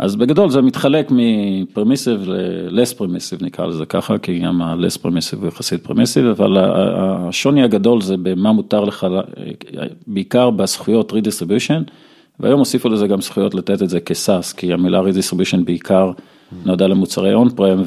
אז 0.00 0.16
בגדול 0.16 0.50
זה 0.50 0.60
מתחלק 0.62 1.08
מפרמיסיב 1.10 2.20
ל-less 2.26 2.96
פרמיסיב 2.96 3.44
נקרא 3.44 3.66
לזה 3.66 3.86
ככה, 3.86 4.18
כי 4.18 4.38
גם 4.38 4.62
ה-less 4.62 4.98
פרמיסיב 5.02 5.38
הוא 5.38 5.48
יחסית 5.48 5.82
פרמיסיב, 5.82 6.26
אבל 6.26 6.56
השוני 6.58 7.62
הגדול 7.62 8.00
זה 8.02 8.16
במה 8.16 8.52
מותר 8.52 8.84
לך, 8.84 9.06
בעיקר 10.06 10.50
בזכויות 10.50 11.12
redistribution, 11.12 11.90
והיום 12.40 12.58
הוסיפו 12.58 12.88
לזה 12.88 13.06
גם 13.06 13.20
זכויות 13.20 13.54
לתת 13.54 13.82
את 13.82 13.88
זה 13.88 14.00
כ 14.00 14.15
SaaS, 14.15 14.52
כי 14.52 14.72
המילה 14.72 15.00
redistribution 15.00 15.64
בעיקר 15.64 16.12
נועדה 16.64 16.86
למוצרי 16.86 17.34
on-prem, 17.34 17.82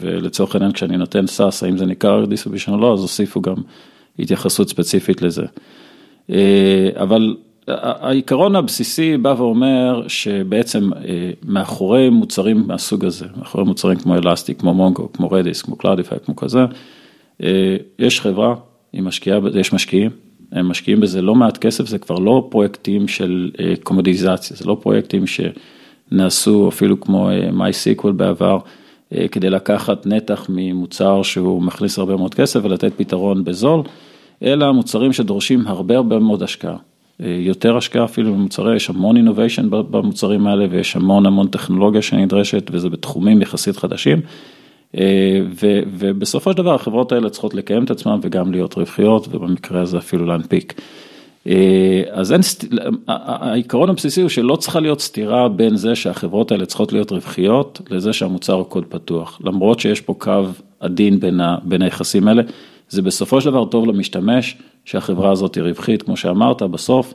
ולצורך 0.00 0.54
העניין 0.54 0.72
כשאני 0.72 0.96
נותן 0.96 1.26
SaaS, 1.26 1.62
האם 1.62 1.76
זה 1.76 1.86
נקרא 1.86 2.24
redistribution 2.24 2.70
או 2.70 2.76
לא, 2.76 2.92
אז 2.92 3.00
הוסיפו 3.00 3.40
גם 3.40 3.56
התייחסות 4.18 4.68
ספציפית 4.68 5.22
לזה. 5.22 5.44
אבל 6.96 7.36
העיקרון 7.68 8.56
הבסיסי 8.56 9.16
בא 9.16 9.34
ואומר 9.38 10.08
שבעצם 10.08 10.90
מאחורי 11.44 12.10
מוצרים 12.10 12.64
מהסוג 12.66 13.04
הזה, 13.04 13.26
מאחורי 13.36 13.64
מוצרים 13.64 13.98
כמו 13.98 14.14
Elastic, 14.14 14.60
כמו 14.60 14.74
Mongo, 14.74 15.12
כמו 15.12 15.30
Redis, 15.30 15.62
כמו 15.62 15.76
Cloudify, 15.76 16.18
כמו 16.24 16.36
כזה, 16.36 16.60
יש 17.98 18.20
חברה, 18.20 18.54
משקיעה, 18.94 19.38
יש 19.54 19.72
משקיעים, 19.72 20.10
הם 20.52 20.68
משקיעים 20.68 21.00
בזה 21.00 21.22
לא 21.22 21.34
מעט 21.34 21.58
כסף, 21.58 21.86
זה 21.86 21.98
כבר 21.98 22.18
לא 22.18 22.48
פרויקטים 22.50 23.08
של 23.08 23.50
קומודיזציה, 23.82 24.56
זה 24.56 24.64
לא 24.64 24.76
פרויקטים 24.82 25.24
שנעשו 25.26 26.68
אפילו 26.68 27.00
כמו 27.00 27.30
MySQL 27.58 28.12
בעבר, 28.12 28.58
כדי 29.32 29.50
לקחת 29.50 30.06
נתח 30.06 30.46
ממוצר 30.48 31.22
שהוא 31.22 31.62
מכניס 31.62 31.98
הרבה 31.98 32.16
מאוד 32.16 32.34
כסף 32.34 32.60
ולתת 32.62 32.92
פתרון 32.96 33.44
בזול, 33.44 33.82
אלא 34.42 34.72
מוצרים 34.72 35.12
שדורשים 35.12 35.66
הרבה 35.66 35.96
הרבה 35.96 36.18
מאוד 36.18 36.42
השקעה. 36.42 36.76
יותר 37.22 37.76
השקעה 37.76 38.04
אפילו 38.04 38.34
במוצרי, 38.34 38.76
יש 38.76 38.90
המון 38.90 39.28
innovation 39.28 39.62
במוצרים 39.70 40.46
האלה 40.46 40.66
ויש 40.70 40.96
המון 40.96 41.26
המון 41.26 41.48
טכנולוגיה 41.48 42.02
שנדרשת 42.02 42.70
וזה 42.72 42.88
בתחומים 42.88 43.42
יחסית 43.42 43.76
חדשים. 43.76 44.20
ו, 45.62 45.80
ובסופו 45.86 46.50
של 46.50 46.56
דבר 46.56 46.74
החברות 46.74 47.12
האלה 47.12 47.30
צריכות 47.30 47.54
לקיים 47.54 47.84
את 47.84 47.90
עצמן 47.90 48.18
וגם 48.22 48.52
להיות 48.52 48.74
רווחיות 48.74 49.28
ובמקרה 49.30 49.80
הזה 49.80 49.98
אפילו 49.98 50.26
להנפיק. 50.26 50.80
אז 52.10 52.32
אין, 52.32 52.40
העיקרון 53.08 53.90
הבסיסי 53.90 54.20
הוא 54.20 54.28
שלא 54.28 54.56
צריכה 54.56 54.80
להיות 54.80 55.00
סתירה 55.00 55.48
בין 55.48 55.76
זה 55.76 55.94
שהחברות 55.94 56.52
האלה 56.52 56.66
צריכות 56.66 56.92
להיות 56.92 57.12
רווחיות 57.12 57.80
לזה 57.90 58.12
שהמוצר 58.12 58.52
הוא 58.52 58.64
קוד 58.64 58.84
פתוח, 58.84 59.40
למרות 59.44 59.80
שיש 59.80 60.00
פה 60.00 60.14
קו 60.18 60.44
עדין 60.80 61.20
בין, 61.20 61.40
ה, 61.40 61.56
בין 61.62 61.82
היחסים 61.82 62.28
האלה, 62.28 62.42
זה 62.88 63.02
בסופו 63.02 63.40
של 63.40 63.50
דבר 63.50 63.64
טוב 63.64 63.86
למשתמש 63.86 64.56
שהחברה 64.84 65.30
הזאת 65.30 65.54
היא 65.54 65.64
רווחית, 65.64 66.02
כמו 66.02 66.16
שאמרת, 66.16 66.62
בסוף 66.62 67.14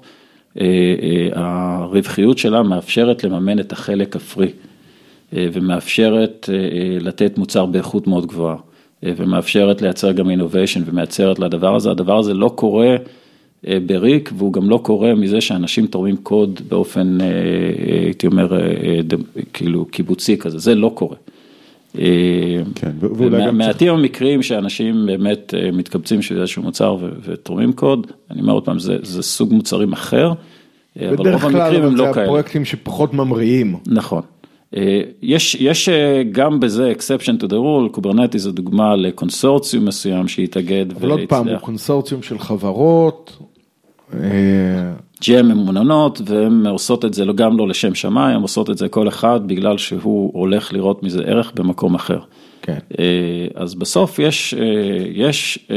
הרווחיות 1.34 2.38
שלה 2.38 2.64
מאפשרת 2.64 3.24
לממן 3.24 3.60
את 3.60 3.72
החלק 3.72 4.16
הפרי. 4.16 4.52
ומאפשרת 5.34 6.50
לתת 7.02 7.38
מוצר 7.38 7.66
באיכות 7.66 8.08
מאוד 8.08 8.26
גבוהה, 8.26 8.56
ומאפשרת 9.04 9.82
לייצר 9.82 10.12
גם 10.12 10.30
innovation 10.30 10.82
ומייצרת 10.86 11.40
לדבר 11.40 11.76
הזה, 11.76 11.92
הדבר 11.92 12.18
הזה 12.18 12.34
לא 12.34 12.52
קורה 12.56 12.96
בריק, 13.86 14.32
והוא 14.38 14.54
גם 14.54 14.70
לא 14.70 14.80
קורה 14.84 15.16
מזה 15.16 15.42
שאנשים 15.42 15.88
תורמים 15.88 16.18
קוד 16.18 16.62
באופן, 16.70 17.18
הייתי 18.06 18.28
אומר, 18.28 18.60
כאילו 19.54 19.86
קיבוצי 19.86 20.38
כזה, 20.38 20.58
זה 20.58 20.76
לא 20.76 20.92
קורה. 20.94 21.16
כן, 22.76 22.92
ואולי 23.00 23.46
גם 23.48 23.58
מעטים 23.58 23.94
המקרים 23.94 24.44
שאנשים 24.44 25.06
באמת 25.06 25.54
מתקבצים 25.74 26.22
של 26.22 26.42
איזשהו 26.42 26.64
מוצר 26.64 26.98
ותורמים 27.24 27.74
קוד, 27.74 28.08
אני 28.32 28.42
אומר 28.42 28.54
עוד 28.54 28.66
פעם, 28.66 28.80
זה 28.80 29.24
סוג 29.24 29.54
מוצרים 29.54 29.94
אחר, 29.94 30.34
אבל 31.02 31.16
רוב 31.18 31.28
המקרים 31.28 31.52
הם 31.52 31.52
לא 31.52 31.58
כאלה. 31.58 31.90
בדרך 31.90 32.14
כלל 32.14 32.14
זה 32.14 32.24
הפרויקטים 32.24 32.66
שפחות 32.66 33.14
ממריאים. 33.14 33.76
נכון. 33.88 34.22
יש, 35.22 35.56
יש 35.60 35.90
גם 36.32 36.60
בזה 36.60 36.94
exception 36.98 37.44
to 37.44 37.46
the 37.46 37.54
rule, 37.54 37.90
קוברנטי 37.92 38.40
זו 38.40 38.52
דוגמה 38.52 38.96
לקונסורציום 38.96 39.86
מסוים 39.86 40.28
שהתאגד 40.28 40.86
והצליח. 40.90 41.04
אבל 41.04 41.12
עוד 41.12 41.20
פעם, 41.30 41.48
הוא 41.48 41.58
קונסורציום 41.58 42.24
של 42.24 42.40
חברות. 42.40 43.38
GM 45.24 45.44
ממוננות 45.44 46.22
והן 46.26 46.68
עושות 46.68 47.06
את 47.06 47.14
זה 47.14 47.24
גם 47.36 47.58
לא 47.58 47.68
לשם 47.68 47.96
שמיים, 47.96 48.36
הן 48.36 48.42
עושות 48.42 48.70
את 48.70 48.78
זה 48.78 48.88
כל 48.88 49.08
אחד 49.08 49.40
בגלל 49.48 49.78
שהוא 49.78 50.32
הולך 50.34 50.74
לראות 50.74 51.04
מזה 51.04 51.24
ערך 51.24 51.52
במקום 51.56 51.96
אחר. 51.96 52.20
כן. 52.62 52.78
אז 53.56 53.76
בסוף 53.76 54.20
יש, 54.20 54.54
יש 55.14 55.68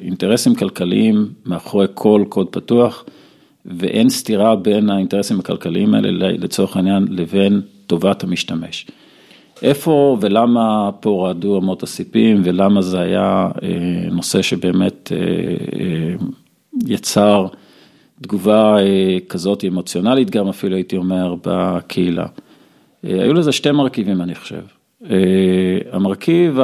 אינטרסים 0.00 0.54
כלכליים 0.54 1.28
מאחורי 1.46 1.86
כל 1.94 2.24
קוד 2.28 2.46
פתוח 2.46 3.04
ואין 3.66 4.08
סתירה 4.08 4.56
בין 4.56 4.90
האינטרסים 4.90 5.40
הכלכליים 5.40 5.94
האלה 5.94 6.10
לצורך 6.32 6.76
העניין 6.76 7.06
לבין 7.10 7.60
טובת 7.86 8.24
המשתמש. 8.24 8.86
איפה 9.62 10.18
ולמה 10.20 10.90
פה 11.00 11.26
רעדו 11.26 11.58
אמות 11.58 11.82
הסיפים 11.82 12.40
ולמה 12.44 12.82
זה 12.82 13.00
היה 13.00 13.48
נושא 14.10 14.42
שבאמת 14.42 15.12
יצר 16.86 17.46
תגובה 18.22 18.76
כזאת 19.28 19.64
אמוציונלית 19.64 20.30
גם 20.30 20.48
אפילו 20.48 20.76
הייתי 20.76 20.96
אומר 20.96 21.34
בקהילה. 21.44 22.26
היו 23.02 23.34
לזה 23.34 23.52
שתי 23.52 23.70
מרכיבים 23.70 24.22
אני 24.22 24.34
חושב. 24.34 24.62
המרכיב 25.92 26.58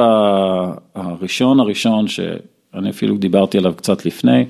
הראשון 0.95 1.59
הראשון 1.59 2.07
שאני 2.07 2.89
אפילו 2.89 3.17
דיברתי 3.17 3.57
עליו 3.57 3.73
קצת 3.77 4.05
לפני, 4.05 4.45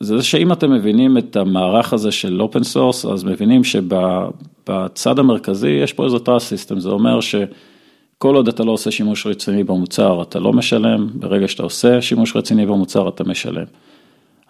זה 0.00 0.22
שאם 0.22 0.52
אתם 0.52 0.72
מבינים 0.72 1.18
את 1.18 1.36
המערך 1.36 1.92
הזה 1.92 2.12
של 2.12 2.42
open 2.42 2.62
source, 2.62 3.06
אז 3.06 3.24
מבינים 3.24 3.64
שבצד 3.64 5.18
המרכזי 5.18 5.68
יש 5.68 5.92
פה 5.92 6.04
איזה 6.04 6.18
trust 6.18 6.48
system, 6.48 6.80
זה 6.80 6.88
אומר 6.88 7.20
שכל 7.20 8.34
עוד 8.34 8.48
אתה 8.48 8.64
לא 8.64 8.72
עושה 8.72 8.90
שימוש 8.90 9.26
רציני 9.26 9.64
במוצר, 9.64 10.22
אתה 10.22 10.38
לא 10.38 10.52
משלם, 10.52 11.08
ברגע 11.14 11.48
שאתה 11.48 11.62
עושה 11.62 12.02
שימוש 12.02 12.36
רציני 12.36 12.66
במוצר, 12.66 13.08
אתה 13.08 13.24
משלם. 13.24 13.64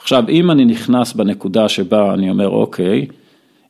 עכשיו, 0.06 0.24
אם 0.28 0.50
אני 0.50 0.64
נכנס 0.64 1.12
בנקודה 1.12 1.68
שבה 1.68 2.14
אני 2.14 2.30
אומר, 2.30 2.48
אוקיי, 2.48 3.06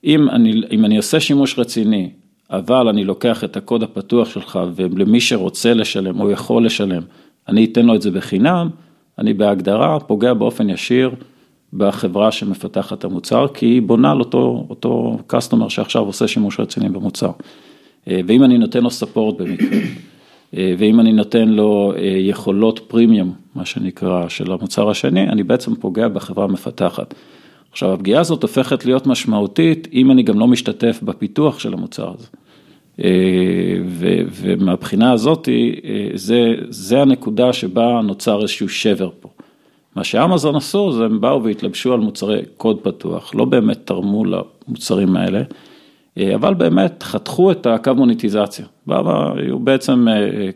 אם 0.04 0.28
אני, 0.30 0.62
אם 0.70 0.84
אני 0.84 0.96
עושה 0.96 1.20
שימוש 1.20 1.58
רציני, 1.58 2.10
אבל 2.50 2.88
אני 2.88 3.04
לוקח 3.04 3.44
את 3.44 3.56
הקוד 3.56 3.82
הפתוח 3.82 4.28
שלך, 4.28 4.58
ולמי 4.74 5.20
שרוצה 5.20 5.74
לשלם 5.74 6.20
או 6.20 6.30
יכול 6.30 6.66
לשלם, 6.66 7.02
אני 7.48 7.64
אתן 7.64 7.86
לו 7.86 7.94
את 7.94 8.02
זה 8.02 8.10
בחינם, 8.10 8.68
אני 9.18 9.34
בהגדרה 9.34 10.00
פוגע 10.00 10.34
באופן 10.34 10.70
ישיר 10.70 11.10
בחברה 11.72 12.32
שמפתחת 12.32 12.98
את 12.98 13.04
המוצר, 13.04 13.46
כי 13.54 13.66
היא 13.66 13.82
בונה 13.82 14.10
על 14.10 14.20
אותו, 14.20 14.66
אותו 14.70 15.18
customer 15.32 15.68
שעכשיו 15.68 16.02
עושה 16.02 16.28
שימוש 16.28 16.60
רציני 16.60 16.88
במוצר. 16.88 17.30
ואם 18.06 18.44
אני 18.44 18.58
נותן 18.58 18.82
לו 18.82 18.90
ספורט 18.90 19.40
במקרה, 19.40 19.78
ואם 20.52 21.00
אני 21.00 21.12
נותן 21.12 21.48
לו 21.48 21.92
יכולות 22.18 22.80
פרימיום, 22.88 23.32
מה 23.54 23.64
שנקרא, 23.64 24.28
של 24.28 24.52
המוצר 24.52 24.90
השני, 24.90 25.28
אני 25.28 25.42
בעצם 25.42 25.74
פוגע 25.74 26.08
בחברה 26.08 26.44
המפתחת. 26.44 27.14
עכשיו, 27.72 27.92
הפגיעה 27.92 28.20
הזאת 28.20 28.42
הופכת 28.42 28.84
להיות 28.84 29.06
משמעותית, 29.06 29.88
אם 29.92 30.10
אני 30.10 30.22
גם 30.22 30.38
לא 30.38 30.46
משתתף 30.46 31.00
בפיתוח 31.02 31.58
של 31.58 31.72
המוצר 31.72 32.12
הזה. 32.14 32.26
ומהבחינה 34.30 35.12
הזאת, 35.12 35.48
זה, 36.14 36.54
זה 36.68 37.02
הנקודה 37.02 37.52
שבה 37.52 38.00
נוצר 38.04 38.42
איזשהו 38.42 38.68
שבר 38.68 39.10
פה. 39.20 39.28
מה 39.96 40.04
שאמזון 40.04 40.56
עשו, 40.56 40.92
זה 40.92 41.04
הם 41.04 41.20
באו 41.20 41.44
והתלבשו 41.44 41.92
על 41.92 42.00
מוצרי 42.00 42.40
קוד 42.56 42.78
פתוח, 42.80 43.34
לא 43.34 43.44
באמת 43.44 43.78
תרמו 43.84 44.24
למוצרים 44.24 45.16
האלה, 45.16 45.42
אבל 46.34 46.54
באמת 46.54 47.02
חתכו 47.02 47.50
את 47.50 47.66
הקו 47.66 47.94
מוניטיזציה. 47.94 48.66
היו 48.88 49.58
בעצם 49.58 50.06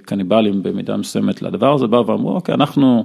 קניבלים 0.02 0.62
במידה 0.62 0.96
מסוימת 0.96 1.42
לדבר 1.42 1.74
הזה, 1.74 1.86
באו 1.86 2.06
ואמרו, 2.06 2.34
אוקיי, 2.34 2.54
אנחנו 2.54 3.04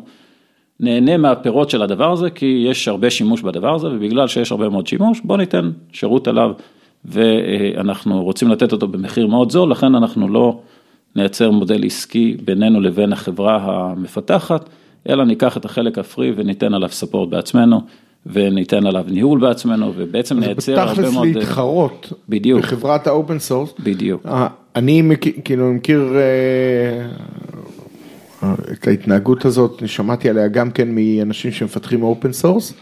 נהנה 0.80 1.18
מהפירות 1.18 1.70
של 1.70 1.82
הדבר 1.82 2.12
הזה, 2.12 2.30
כי 2.30 2.66
יש 2.70 2.88
הרבה 2.88 3.10
שימוש 3.10 3.42
בדבר 3.42 3.76
הזה, 3.76 3.88
ובגלל 3.88 4.28
שיש 4.28 4.52
הרבה 4.52 4.70
מאוד 4.70 4.88
שימוש, 4.88 5.22
בוא 5.24 5.38
ניתן 5.38 5.72
שירות 5.92 6.28
עליו, 6.28 6.52
ואנחנו 7.06 8.24
רוצים 8.24 8.50
לתת 8.50 8.72
אותו 8.72 8.88
במחיר 8.88 9.28
מאוד 9.28 9.52
זול, 9.52 9.72
לכן 9.72 9.96
אנחנו 9.96 10.28
לא 10.28 10.60
נייצר 11.16 11.52
מודל 11.52 11.86
עסקי 11.86 12.38
בינינו 12.46 12.82
לבין 12.82 13.14
החברה 13.14 13.58
המפתחת. 13.66 14.70
אלא 15.10 15.24
ניקח 15.24 15.58
את 15.58 15.66
החלק 15.66 15.98
ה 15.98 16.05
free 16.05 16.32
וניתן 16.36 16.74
עליו 16.74 16.90
support 16.90 17.30
בעצמנו, 17.30 17.82
וניתן 18.26 18.86
עליו 18.86 19.06
ניהול 19.08 19.40
בעצמנו, 19.40 19.94
ובעצם 19.96 20.40
נייצר 20.40 20.80
הרבה 20.80 21.02
מאוד... 21.02 21.28
בתכלס 21.28 21.36
להתחרות. 21.36 22.14
בדיוק. 22.30 22.62
בחברת 22.62 23.08
ה 23.08 23.14
open 23.14 23.40
source. 23.40 23.74
בדיוק. 23.80 24.26
אני 24.76 25.04
כאילו 25.44 25.74
מכיר 25.74 26.14
את 28.72 28.88
ההתנהגות 28.88 29.46
הזאת, 29.46 29.84
שמעתי 29.86 30.30
עליה 30.30 30.48
גם 30.48 30.72
כן 30.72 30.88
מאנשים 30.96 31.52
שמפתחים 31.52 32.04
open 32.04 32.34
source, 32.34 32.74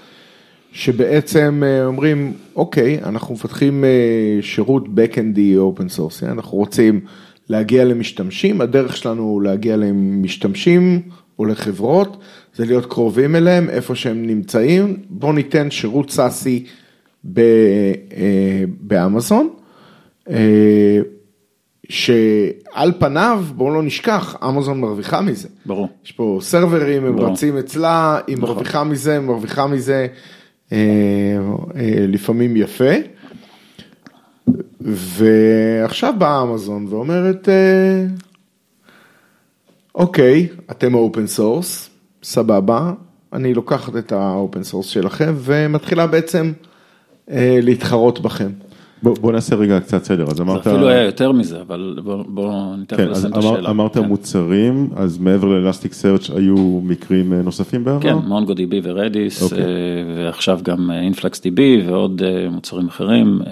שבעצם 0.71 1.63
אומרים, 1.85 2.33
אוקיי, 2.55 3.00
אנחנו 3.03 3.33
מפתחים 3.35 3.83
שירות 4.41 4.85
backend 4.86 5.57
י 5.57 5.64
open 5.64 5.89
source, 5.89 6.24
אנחנו 6.23 6.57
רוצים 6.57 7.00
להגיע 7.50 7.85
למשתמשים, 7.85 8.62
הדרך 8.62 8.97
שלנו 8.97 9.39
להגיע 9.43 9.77
למשתמשים, 9.77 11.01
או 11.39 11.45
לחברות, 11.45 12.17
זה 12.55 12.65
להיות 12.65 12.85
קרובים 12.85 13.35
אליהם, 13.35 13.69
איפה 13.69 13.95
שהם 13.95 14.27
נמצאים, 14.27 14.97
בואו 15.09 15.31
ניתן 15.31 15.71
שירות 15.71 16.09
SaaS 16.10 16.54
י 16.54 16.65
באמזון, 18.79 19.49
שעל 21.89 22.91
פניו, 22.99 23.43
בואו 23.55 23.73
לא 23.73 23.83
נשכח, 23.83 24.35
אמזון 24.47 24.79
מרוויחה 24.79 25.21
מזה. 25.21 25.47
ברור. 25.65 25.87
יש 26.05 26.11
פה 26.11 26.39
servers 26.41 26.86
ים, 26.86 27.05
הם 27.05 27.19
רצים 27.19 27.57
אצלה, 27.57 28.19
היא 28.27 28.37
מרוויחה 28.37 28.83
מזה, 28.83 29.19
מרוויחה 29.19 29.67
מזה 29.67 30.07
לפעמים 32.07 32.57
יפה. 32.57 32.93
ועכשיו 34.81 36.13
באה 36.17 36.41
אמזון 36.41 36.85
ואומרת, 36.89 37.49
אוקיי, 39.95 40.47
אתם 40.71 40.93
open 40.93 41.27
source, 41.27 41.89
סבבה, 42.23 42.93
אני 43.33 43.53
לוקחת 43.53 43.95
את 43.97 44.12
ה 44.12 44.22
open 44.22 44.63
source 44.63 44.86
שלכם 44.88 45.33
ומתחילה 45.38 46.07
בעצם 46.07 46.51
אה, 47.31 47.59
להתחרות 47.62 48.19
בכם. 48.19 48.50
בוא, 49.03 49.15
בוא 49.21 49.31
נעשה 49.31 49.55
רגע 49.55 49.79
קצת 49.79 50.03
סדר, 50.03 50.25
אז 50.31 50.38
זה 50.38 50.43
אמרת, 50.43 50.67
אפילו 50.67 50.88
היה 50.88 51.01
יותר 51.03 51.31
מזה, 51.31 51.62
אבל 51.62 52.00
בוא- 52.03 52.23
בוא 52.27 52.75
ניתן 52.77 52.97
כן, 52.97 53.07
לסיים 53.07 53.33
את 53.33 53.38
אמר, 53.38 53.53
השאלה. 53.53 53.69
אמרת 53.69 53.93
כן. 53.93 54.05
מוצרים, 54.05 54.89
אז 54.95 55.17
מעבר 55.17 55.47
ל 55.48 55.93
Elasticsearch 55.93 56.29
היו 56.29 56.79
מקרים 56.83 57.33
אה, 57.33 57.41
נוספים 57.41 57.83
בעבר? 57.83 58.01
כן, 58.01 58.15
MongoDB 58.15 58.53
ו 58.53 58.79
Redis, 58.83 59.43
אוקיי. 59.43 59.59
אה, 59.59 59.65
ועכשיו 60.17 60.59
גם 60.63 60.91
InfluxDB 60.91 61.81
ועוד 61.88 62.21
אה, 62.25 62.50
מוצרים 62.50 62.88
אחרים, 62.88 63.39
אה, 63.47 63.51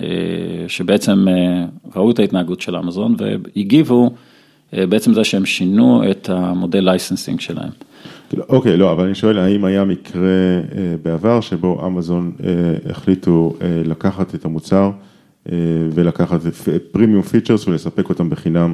שבעצם 0.67 1.25
אה, 1.27 1.65
ראו 1.95 2.11
את 2.11 2.19
ההתנהגות 2.19 2.61
של 2.61 2.75
אמזון 2.75 3.15
והגיבו 3.17 4.03
אה, 4.03 4.09
בעצם 4.73 5.13
זה 5.13 5.23
שהם 5.23 5.45
שינו 5.45 6.11
את 6.11 6.29
המודל 6.29 6.79
licensing 6.79 7.39
שלהם. 7.39 7.69
כאילו, 8.29 8.43
אוקיי, 8.49 8.77
לא, 8.77 8.91
אבל 8.91 9.05
אני 9.05 9.15
שואל, 9.15 9.37
האם 9.37 9.65
היה 9.65 9.85
מקרה 9.85 10.21
אה, 10.21 10.95
בעבר 11.03 11.41
שבו 11.41 11.87
אמזון 11.87 12.31
אה, 12.43 12.49
החליטו 12.91 13.53
אה, 13.61 13.81
לקחת 13.85 14.35
את 14.35 14.45
המוצר 14.45 14.91
אה, 15.51 15.55
ולקחת 15.93 16.39
premium 16.91 17.21
features 17.21 17.67
ולספק 17.67 18.09
אותם 18.09 18.29
בחינם 18.29 18.73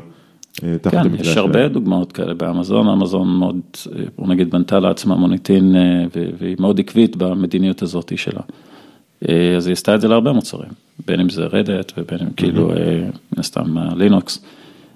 אה, 0.64 0.76
תחת 0.82 0.94
כן, 0.94 1.00
המקרה 1.00 1.22
יש 1.22 1.28
שלהם? 1.28 1.46
הרבה 1.46 1.68
דוגמאות 1.68 2.12
כאלה 2.12 2.34
באמזון, 2.34 2.88
אמזון 2.90 3.28
מאוד, 3.40 3.60
אה, 3.96 4.04
בוא 4.18 4.28
נגיד, 4.28 4.52
בנתה 4.52 4.80
לעצמה 4.80 5.16
מוניטין 5.16 5.76
אה, 5.76 6.06
והיא 6.40 6.56
מאוד 6.60 6.80
עקבית 6.80 7.16
במדיניות 7.16 7.82
הזאת 7.82 8.12
שלה. 8.18 8.42
אה, 9.30 9.56
אז 9.58 9.68
היא 9.68 9.74
עשתה 9.74 9.96
את 9.96 10.02
זה 10.02 10.08
להרבה 10.08 10.32
מוצרים, 10.32 10.70
בין 11.08 11.20
אם 11.20 11.30
זה 11.30 11.46
Red 11.46 11.70
Hat 11.70 11.94
ובין 11.98 12.20
אם 12.22 12.30
כאילו, 12.38 12.72
אה, 12.72 12.76
מן 13.06 13.40
הסתם 13.40 13.76
לינוקס, 13.96 14.46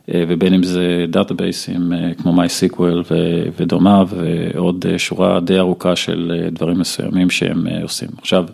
ובין 0.08 0.54
אם 0.54 0.64
זה 0.64 1.06
database 1.10 1.77
ים 1.77 1.94
אה, 1.94 2.14
כמו 2.14 2.44
MySQL 2.44 3.12
ו- 3.12 3.44
ודומיו, 3.60 4.10
ועוד 4.12 4.86
אה, 4.90 5.00
שורה 5.00 5.40
די 5.40 5.60
ארוכה 5.60 5.96
של 5.96 6.42
אה, 6.44 6.50
דברים 6.50 6.80
מסוימים 6.80 7.30
שהם 7.30 7.68
אה, 7.68 7.84
עושים. 7.84 8.10
עכשיו, 8.18 8.46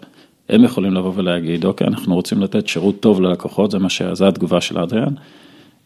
הם 0.50 0.64
יכולים 0.64 0.94
לבוא 0.94 1.12
ולהגיד, 1.16 1.66
אוקיי, 1.66 1.88
אנחנו 1.88 2.16
רוצים 2.16 2.42
לתת 2.42 2.68
שירות 2.68 3.00
טוב 3.00 3.22
ללקוחות, 3.22 3.72
זה 3.72 3.80
מה 3.80 3.90
ש... 3.90 4.02
זו 4.02 4.28
התגובה 4.28 4.62
של 4.62 4.80
אדריאן. 4.80 5.14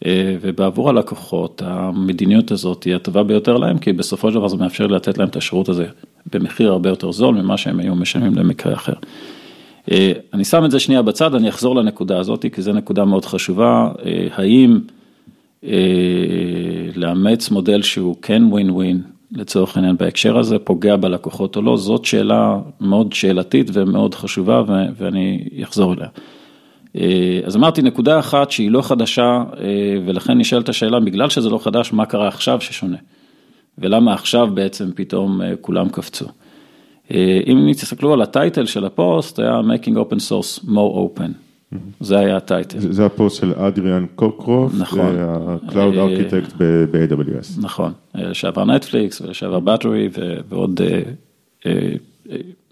אה, 0.06 0.36
ובעבור 0.40 0.90
הלקוחות, 0.90 1.62
המדיניות 1.64 2.50
הזאת 2.50 2.84
היא 2.84 2.94
הטובה 2.94 3.22
ביותר 3.22 3.56
להם, 3.56 3.78
כי 3.78 3.92
בסופו 3.92 4.30
של 4.30 4.34
דבר 4.34 4.48
זה 4.48 4.56
מאפשר 4.56 4.86
לתת 4.86 5.18
להם 5.18 5.28
את 5.28 5.36
השירות 5.36 5.68
הזה 5.68 5.86
במחיר 6.32 6.70
הרבה 6.70 6.88
יותר 6.88 7.12
זול 7.12 7.34
ממה 7.34 7.56
שהם 7.56 7.80
היו 7.80 7.94
משלמים 7.94 8.34
למקרה 8.34 8.74
אחר. 8.74 8.92
אה, 9.90 10.12
אני 10.32 10.44
שם 10.44 10.64
את 10.64 10.70
זה 10.70 10.80
שנייה 10.80 11.02
בצד, 11.02 11.34
אני 11.34 11.48
אחזור 11.48 11.76
לנקודה 11.76 12.18
הזאת, 12.18 12.46
כי 12.52 12.62
זו 12.62 12.72
נקודה 12.72 13.04
מאוד 13.04 13.24
חשובה, 13.24 13.88
אה, 14.04 14.26
האם 14.34 14.74
אה, 14.74 14.78
לאמץ 16.94 17.50
מודל 17.50 17.82
שהוא 17.82 18.16
כן 18.22 18.42
ווין 18.50 18.70
ווין, 18.70 19.02
לצורך 19.32 19.76
העניין 19.76 19.96
בהקשר 19.96 20.38
הזה, 20.38 20.58
פוגע 20.58 20.96
בלקוחות 20.96 21.56
או 21.56 21.62
לא, 21.62 21.76
זאת 21.76 22.04
שאלה 22.04 22.58
מאוד 22.80 23.12
שאלתית 23.12 23.70
ומאוד 23.72 24.14
חשובה, 24.14 24.62
ואני 24.96 25.48
אחזור 25.62 25.94
אליה. 25.94 26.08
אה, 26.96 27.40
אז 27.44 27.56
אמרתי 27.56 27.82
נקודה 27.82 28.18
אחת 28.18 28.50
שהיא 28.50 28.70
לא 28.70 28.82
חדשה, 28.82 29.44
אה, 29.60 29.96
ולכן 30.06 30.38
נשאלת 30.38 30.68
השאלה, 30.68 31.00
בגלל 31.00 31.28
שזה 31.28 31.50
לא 31.50 31.58
חדש, 31.58 31.92
מה 31.92 32.06
קרה 32.06 32.28
עכשיו 32.28 32.60
ששונה? 32.60 32.96
ולמה 33.78 34.14
עכשיו 34.14 34.48
בעצם 34.54 34.90
פתאום 34.94 35.42
אה, 35.42 35.52
כולם 35.60 35.88
קפצו? 35.88 36.26
אה, 37.10 37.40
אם 37.46 37.72
תסתכלו 37.72 38.12
על 38.12 38.22
ה 38.22 38.29
title 38.29 38.66
של 38.66 38.84
הפוסט, 38.84 39.38
היה 39.38 39.60
Making 39.60 39.94
Open 39.94 40.18
Source 40.30 40.64
More 40.64 41.18
Open. 41.18 41.41
זה 42.00 42.18
היה 42.18 42.36
ה 42.36 42.42
title. 42.42 42.78
זה 42.78 43.06
הפוסט 43.06 43.40
של 43.40 43.52
אדריאן 43.56 44.06
קוקרוף, 44.14 44.72
נכון. 44.78 45.18
ה-Cloud 45.18 45.76
אה, 45.76 46.06
Architect 46.06 46.54
ב-AWS. 46.58 47.60
נכון, 47.60 47.92
אה, 48.16 48.28
לשעבר 48.28 48.64
נטפליקס 48.64 49.20
ולשעבר 49.20 49.60
Battery 49.60 50.08
ועוד 50.48 50.80
אה, 51.66 51.72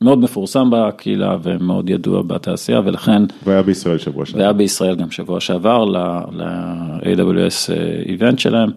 מאוד 0.00 0.18
מפורסם 0.18 0.70
בקהילה 0.72 1.36
ומאוד 1.42 1.90
ידוע 1.90 2.22
בתעשייה 2.22 2.80
ולכן 2.84 3.22
והיה 3.44 3.62
בישראל 3.62 3.98
שבוע 3.98 4.24
והיה 4.32 4.46
שעבר. 4.46 4.52
בישראל 4.52 4.94
גם 4.94 5.10
שבוע 5.10 5.40
שעבר 5.40 5.84
ל-AWS 5.84 7.72
event 8.06 8.38
שלהם. 8.38 8.70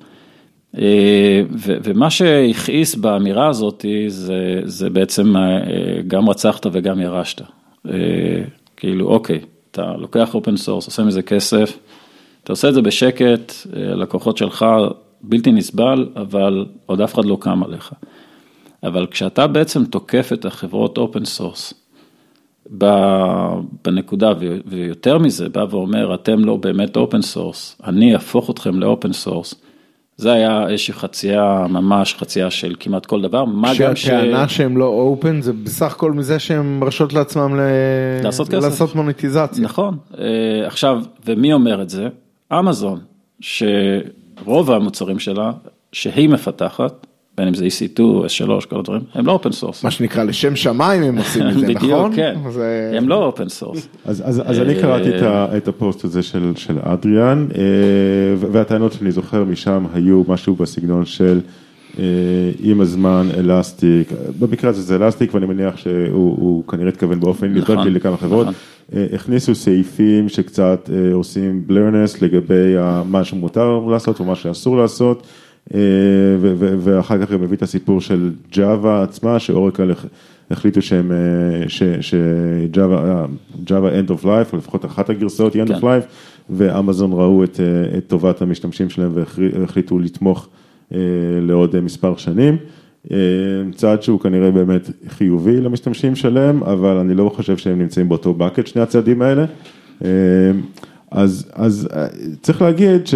ומה 1.84 2.10
שהכעיס 2.10 2.96
באמירה 2.96 3.48
הזאת 3.48 3.86
זה, 4.08 4.62
זה 4.64 4.90
בעצם 4.90 5.34
גם 6.08 6.30
רצחת 6.30 6.66
וגם 6.72 7.00
ירשת. 7.00 7.42
כאילו 8.78 9.08
אוקיי, 9.08 9.40
אתה 9.74 9.94
לוקח 9.98 10.36
open 10.36 10.58
source, 10.58 10.86
עושה 10.86 11.04
מזה 11.04 11.22
כסף, 11.22 11.78
אתה 12.44 12.54
עושה 12.54 12.70
את 12.70 12.74
זה 12.74 12.82
בשקט, 12.82 13.54
אה, 13.76 13.96
לקוחות 13.96 14.38
שלך 14.38 14.66
בלתי 15.22 15.52
נסבל, 15.52 16.10
אבל 16.16 16.66
עוד 16.86 17.02
אף 17.02 17.14
אחד 17.14 17.26
לא 17.26 17.38
קם 17.40 17.64
עליך. 17.64 17.94
אבל 18.84 19.08
כשאתה 19.08 19.48
בעצם 19.48 19.86
תוקף 19.86 20.30
את 20.34 20.46
החברות 20.46 20.98
open 20.98 21.26
source, 21.26 21.74
בנקודה, 23.86 24.34
ויותר 24.66 25.18
מזה, 25.18 25.50
בא 25.50 25.66
ואומר, 25.70 26.14
אתם 26.14 26.46
לא 26.46 26.56
באמת 26.56 26.96
open 26.96 27.22
source, 27.22 27.82
אני 27.84 28.14
אהפוך 28.14 28.50
אתכם 28.50 28.80
ל 28.80 28.87
open 28.87 29.14
source. 29.14 29.63
זה 30.18 30.34
היה 30.34 30.68
איזושהי 30.68 30.94
חצייה, 30.94 31.66
ממש 31.70 32.16
חצייה 32.16 32.52
של 32.52 32.76
כמעט 32.80 33.06
כל 33.06 33.22
דבר, 33.22 33.46
מה 33.46 33.72
גם 33.80 33.96
ש... 33.96 34.02
שהטענה 34.06 34.50
שהם 34.50 34.78
לא 34.78 34.86
open 34.86 35.42
זה 35.42 35.54
בסך 35.54 35.92
הכל 35.92 36.12
מזה 36.12 36.40
שהם 36.40 36.80
מרשות 36.80 37.14
לעצמם 37.14 37.56
ל... 37.56 37.62
לעשות 38.24 38.48
כסף. 38.48 38.64
לעשות 38.64 38.96
מוניטיזציה. 38.96 39.64
נכון, 39.64 39.98
אה, 40.18 40.68
עכשיו, 40.68 41.02
ומי 41.26 41.54
אומר 41.54 41.82
את 41.82 41.90
זה? 41.90 42.08
אמזון, 42.60 43.00
שרוב 43.40 44.72
המוצרים 44.72 45.20
שלה, 45.20 45.52
שהיא 45.92 46.30
מפתחת, 46.30 47.08
בין 47.38 47.48
אם 47.48 47.54
זה 47.54 47.66
EC2, 47.66 48.00
S3, 48.00 48.66
כל 48.70 48.80
הדברים, 48.80 49.02
הם 49.14 49.26
לא 49.26 49.32
open 49.32 49.52
source. 49.52 49.84
מה 49.84 49.92
שנקרא 49.92 50.24
לשם 50.24 50.56
שמיים 50.56 51.04
הם 51.04 51.18
עושים 51.18 51.48
את 51.50 51.54
זה, 51.60 51.68
נכון? 51.74 52.12
בדיוק, 52.12 52.16
כן, 52.16 52.36
זה- 52.52 52.92
הם 52.98 53.10
לא 53.10 53.26
אופן 53.26 53.50
סורס. 53.50 53.88
אז, 54.06 54.24
אז, 54.26 54.42
אז 54.46 54.60
אני 54.60 54.76
אה, 54.76 54.82
קראתי 54.82 55.18
את, 55.18 55.22
ה, 55.22 55.58
את 55.58 55.68
הפוסט 55.68 56.04
הזה 56.06 56.24
של, 56.24 56.52
של 56.56 56.78
אדריאן, 56.82 57.48
אה, 57.56 57.62
והטענות 58.52 58.94
שאני 58.94 59.12
זוכר 59.12 59.44
משם 59.44 59.86
היו 59.94 60.24
משהו 60.28 60.56
בסגנון 60.56 61.06
של 61.06 61.40
אה, 62.00 62.04
עם 62.60 62.82
הזמן 62.82 63.28
Elastic, 63.38 64.08
במקרה 64.40 64.70
הזה 64.70 64.82
זה 64.82 64.96
Elastic 64.96 65.34
ואני 65.34 65.46
מניח 65.46 65.78
שהוא 65.78 66.08
הוא 66.40 66.68
כנראה 66.68 66.90
התכוון 66.90 67.20
באופן 67.20 67.54
נכון, 67.54 67.76
נכון, 67.78 67.94
לכמה 67.94 68.18
חברות, 68.18 68.42
נכון. 68.48 68.54
אה, 68.96 69.06
הכניסו 69.14 69.56
סעיפים 69.56 70.30
שקצת 70.30 70.90
אה, 70.94 71.14
עושים 71.14 71.64
בלרנס 71.68 72.22
לגבי 72.22 72.74
מה 73.06 73.24
שמותר 73.24 73.80
לעשות 73.90 74.22
ומה 74.22 74.36
שאסור 74.36 74.78
לעשות. 74.78 75.28
אה, 75.74 75.80
ואחר 76.80 77.26
כך 77.26 77.32
גם 77.32 77.44
הביא 77.44 77.58
את 77.58 77.62
הסיפור 77.62 78.02
של 78.02 78.32
ג'אווה 78.52 79.04
עצמה, 79.04 79.40
שאורקל 79.40 79.92
הח- 79.92 80.06
החליטו 80.52 80.82
שהם, 80.82 81.12
אה, 81.12 81.70
שג'אווה, 82.02 83.26
ג'אווה 83.64 84.00
end 84.00 84.10
of 84.10 84.24
life, 84.24 84.54
או 84.54 84.58
לפחות 84.58 84.86
אחת 84.86 85.10
הגרסאות 85.10 85.54
היא 85.54 85.64
end 85.64 85.68
כן. 85.68 85.74
of 85.76 85.82
life, 85.82 86.06
ואמזון 86.50 87.12
ראו 87.12 87.44
את, 87.44 87.60
אה, 87.60 87.98
את 87.98 88.08
טובת 88.08 88.42
המשתמשים 88.42 88.90
שלהם 88.90 89.12
והחליטו 89.14 90.00
לתמוך 90.00 90.48
אה, 90.94 91.00
לעוד 91.42 91.76
אה, 91.76 91.82
מספר 91.82 92.16
שנים. 92.18 92.58
אה, 93.12 93.18
צעד 93.76 94.04
שהוא 94.04 94.20
כנראה 94.20 94.52
באמת 94.52 94.90
חיובי 95.08 95.62
למשתמשים 95.62 96.16
שלהם, 96.16 96.64
אבל 96.64 96.98
אני 96.98 97.14
לא 97.16 97.32
חושב 97.36 97.58
שהם 97.58 97.80
נמצאים 97.80 98.10
באותו 98.10 98.36
bucket, 98.40 98.66
שני 98.66 98.82
הצעדים 98.82 99.22
האלה. 99.22 99.46
אה, 101.16 101.22
אז, 101.22 101.52
אז 101.54 101.88
אה, 101.96 102.06
צריך 102.42 102.62
להגיד 102.62 103.08
ש... 103.08 103.16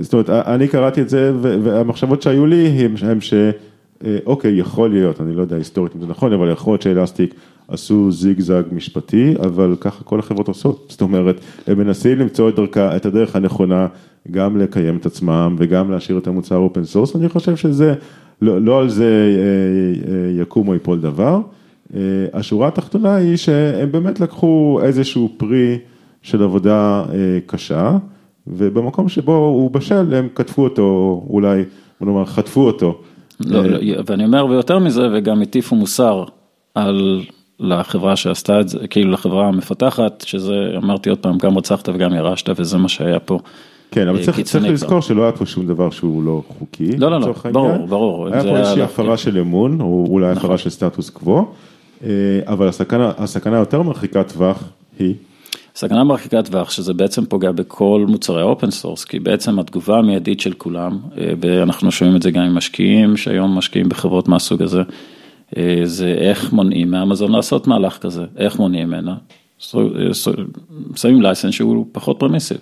זאת 0.00 0.12
אומרת, 0.12 0.30
אני 0.30 0.68
קראתי 0.68 1.02
את 1.02 1.08
זה 1.08 1.32
והמחשבות 1.42 2.22
שהיו 2.22 2.46
לי 2.46 2.66
הם, 2.66 2.94
הם 3.02 3.20
ש... 3.20 3.34
אה, 4.04 4.18
אוקיי, 4.26 4.58
יכול 4.58 4.90
להיות, 4.90 5.20
אני 5.20 5.34
לא 5.34 5.42
יודע 5.42 5.56
היסטורית 5.56 5.96
אם 5.96 6.00
זה 6.00 6.06
נכון, 6.06 6.32
אבל 6.32 6.50
יכול 6.50 6.72
להיות 6.72 6.82
ש 6.82 6.94
Elastic 6.94 7.34
עשו 7.68 8.12
זיגזג 8.12 8.62
משפטי, 8.72 9.34
אבל 9.40 9.76
ככה 9.80 10.04
כל 10.04 10.18
החברות 10.18 10.48
עושות. 10.48 10.86
זאת 10.88 11.00
אומרת, 11.00 11.40
הם 11.66 11.78
מנסים 11.78 12.18
למצוא 12.18 12.48
את, 12.48 12.54
דרכה, 12.54 12.96
את 12.96 13.06
הדרך 13.06 13.36
הנכונה, 13.36 13.86
גם 14.30 14.56
לקיים 14.56 14.96
את 14.96 15.06
עצמם 15.06 15.56
וגם 15.58 15.90
להשאיר 15.90 16.18
את 16.18 16.26
המוצר 16.26 16.56
open 16.56 16.84
source, 16.84 17.16
אני 17.16 17.28
חושב 17.28 17.56
שזה, 17.56 17.94
לא, 18.42 18.60
לא 18.60 18.80
על 18.80 18.88
זה 18.88 19.04
אה, 19.04 20.12
אה, 20.12 20.42
יקום 20.42 20.68
או 20.68 20.74
ייפול 20.74 21.00
דבר. 21.00 21.40
אה, 21.94 22.00
השורה 22.32 22.68
התחתונה 22.68 23.14
היא 23.14 23.36
שהם 23.36 23.92
באמת 23.92 24.20
לקחו 24.20 24.80
איזשהו 24.82 25.32
פרי 25.36 25.78
של 26.26 26.42
עבודה 26.42 27.04
אה, 27.12 27.38
קשה, 27.46 27.96
ובמקום 28.46 29.08
שבו 29.08 29.36
הוא 29.36 29.70
בשל 29.70 30.14
הם 30.14 30.28
כתבו 30.34 30.64
אותו, 30.64 31.22
אולי, 31.28 31.62
בוא 32.00 32.08
נאמר, 32.08 32.24
חטפו 32.24 32.66
אותו. 32.66 32.98
לא, 33.40 33.58
אה, 33.58 33.68
לא, 33.68 33.78
ואני 34.06 34.24
אומר 34.24 34.46
ויותר 34.46 34.78
מזה, 34.78 35.08
וגם 35.14 35.42
הטיפו 35.42 35.76
מוסר 35.76 36.24
על 36.74 37.20
לחברה 37.60 38.16
שעשתה 38.16 38.60
את 38.60 38.68
זה, 38.68 38.78
כאילו 38.90 39.12
לחברה 39.12 39.48
המפתחת, 39.48 40.24
שזה, 40.26 40.54
אמרתי 40.76 41.10
עוד 41.10 41.18
פעם, 41.18 41.38
גם 41.38 41.58
רצחת 41.58 41.88
וגם 41.88 42.14
ירשת, 42.14 42.60
וזה 42.60 42.78
מה 42.78 42.88
שהיה 42.88 43.20
פה. 43.20 43.38
כן, 43.90 44.08
אבל 44.08 44.18
אה, 44.18 44.24
צריך, 44.24 44.40
צריך. 44.40 44.64
לזכור 44.64 45.00
שלא 45.00 45.22
היה 45.22 45.32
פה 45.32 45.46
שום 45.46 45.66
דבר 45.66 45.90
שהוא 45.90 46.22
לא 46.22 46.42
חוקי. 46.58 46.96
לא, 46.96 47.10
לא, 47.10 47.20
לא, 47.20 47.32
ברור, 47.52 47.68
העניין. 47.68 47.86
ברור, 47.86 48.28
היה 48.28 48.42
פה 48.42 48.48
איזושהי 48.48 48.72
עליו, 48.72 48.84
הפרה 48.84 49.10
כן. 49.10 49.16
של 49.16 49.38
אמון, 49.38 49.80
או 49.80 50.06
אולי 50.08 50.30
נכון. 50.30 50.44
הפרה 50.44 50.58
של 50.58 50.70
סטטוס 50.70 51.10
קוו, 51.10 51.52
אבל 52.44 52.68
הסכנה, 52.68 53.12
הסכנה 53.18 53.56
היותר 53.56 53.82
מרחיקת 53.82 54.32
טווח 54.32 54.64
היא, 54.98 55.14
סכנה 55.76 56.04
מרחיקת 56.04 56.46
טווח, 56.46 56.70
שזה 56.70 56.94
בעצם 56.94 57.26
פוגע 57.26 57.52
בכל 57.52 58.04
מוצרי 58.08 58.40
ה 58.40 58.46
open 58.46 58.70
source, 58.70 59.04
כי 59.04 59.18
בעצם 59.18 59.58
התגובה 59.58 59.98
המיידית 59.98 60.40
של 60.40 60.52
כולם, 60.52 60.98
אה, 61.18 61.32
ואנחנו 61.40 61.92
שומעים 61.92 62.16
את 62.16 62.22
זה 62.22 62.30
גם 62.30 62.42
עם 62.42 62.54
משקיעים, 62.54 63.16
שהיום 63.16 63.58
משקיעים 63.58 63.88
בחברות 63.88 64.28
מהסוג 64.28 64.62
הזה, 64.62 64.82
אה, 65.56 65.80
זה 65.84 66.08
איך 66.08 66.52
מונעים 66.52 66.90
מאמזון 66.90 67.32
לעשות 67.32 67.66
מהלך 67.66 67.98
כזה, 67.98 68.24
איך 68.36 68.58
מונעים 68.58 68.88
ממנה, 68.88 69.14
שמים 70.96 71.22
license 71.22 71.54
שהוא 71.54 71.86
פחות 71.92 72.18
permissive. 72.18 72.58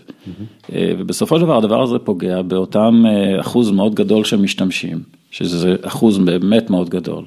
ובסופו 0.72 1.38
של 1.38 1.44
דבר 1.44 1.59
הדבר 1.59 1.83
הזה 1.83 1.98
פוגע 1.98 2.42
באותם 2.42 3.05
אחוז 3.40 3.70
מאוד 3.70 3.94
גדול 3.94 4.24
של 4.24 4.37
משתמשים, 4.37 5.03
שזה 5.31 5.77
אחוז 5.83 6.18
באמת 6.18 6.70
מאוד 6.70 6.90
גדול, 6.90 7.24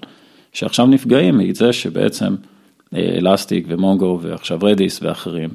שעכשיו 0.54 0.86
נפגעים 0.86 1.38
מזה 1.38 1.73
שבעצם 1.73 2.36
אלסטיק 2.93 3.65
ומונגו 3.67 4.19
ועכשיו 4.21 4.60
רדיס 4.62 5.00
ואחרים. 5.04 5.50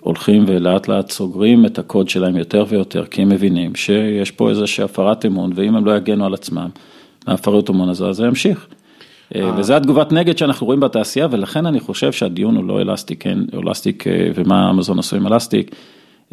הולכים 0.00 0.44
ולאט 0.46 0.88
לאט 0.88 1.10
סוגרים 1.10 1.66
את 1.66 1.78
הקוד 1.78 2.08
שלהם 2.08 2.36
יותר 2.36 2.64
ויותר, 2.68 3.06
כי 3.06 3.22
הם 3.22 3.28
מבינים 3.28 3.74
שיש 3.74 4.30
פה 4.30 4.50
איזושהי 4.50 4.84
הפרת 4.84 5.26
אמון, 5.26 5.52
ואם 5.54 5.76
הם 5.76 5.84
לא 5.84 5.96
יגנו 5.96 6.26
על 6.26 6.34
עצמם 6.34 6.68
מהפרת 7.26 7.70
אמון 7.70 7.88
הזו, 7.88 8.08
אז 8.08 8.16
זה 8.16 8.26
ימשיך. 8.26 8.66
וזה 9.36 9.76
התגובת 9.76 10.12
נגד 10.12 10.38
שאנחנו 10.38 10.66
רואים 10.66 10.80
בתעשייה, 10.80 11.28
ולכן 11.30 11.66
אני 11.66 11.80
חושב 11.80 12.12
שהדיון 12.12 12.56
הוא 12.56 12.64
לא 12.64 12.80
אלסטיק, 12.80 13.22
כן, 13.22 13.38
אלסטיק 13.54 14.04
ומה 14.34 14.70
אמזון 14.70 14.98
עשו 14.98 15.16
עם 15.16 15.26
אלסטיק, 15.26 15.74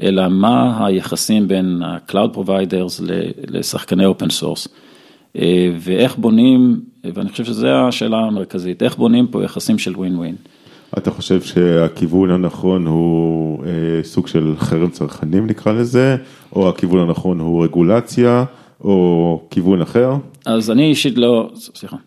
אלא 0.01 0.27
מה 0.27 0.85
היחסים 0.85 1.47
בין 1.47 1.81
ה-Cloud 1.83 2.35
Providers 2.35 3.03
לשחקני 3.47 4.05
open 4.05 4.29
source. 4.29 4.67
ואיך 5.79 6.17
בונים, 6.17 6.79
ואני 7.03 7.29
חושב 7.29 7.45
שזו 7.45 7.67
השאלה 7.67 8.17
המרכזית, 8.17 8.83
איך 8.83 8.97
בונים 8.97 9.27
פה 9.27 9.43
יחסים 9.43 9.77
של 9.77 9.95
ווין 9.95 10.15
ווין. 10.15 10.35
אתה 10.97 11.11
חושב 11.11 11.41
שהכיוון 11.41 12.31
הנכון 12.31 12.87
הוא 12.87 13.63
אה, 13.65 14.03
סוג 14.03 14.27
של 14.27 14.55
חרם 14.57 14.89
צרכנים 14.89 15.47
נקרא 15.47 15.71
לזה, 15.71 16.15
או 16.55 16.69
הכיוון 16.69 16.99
הנכון 16.99 17.39
הוא 17.39 17.63
רגולציה, 17.63 18.43
או 18.83 19.41
כיוון 19.49 19.81
אחר? 19.81 20.13
אז 20.45 20.71
אני 20.71 20.89
אישית 20.89 21.17
לא, 21.17 21.49
סליחה. 21.55 21.97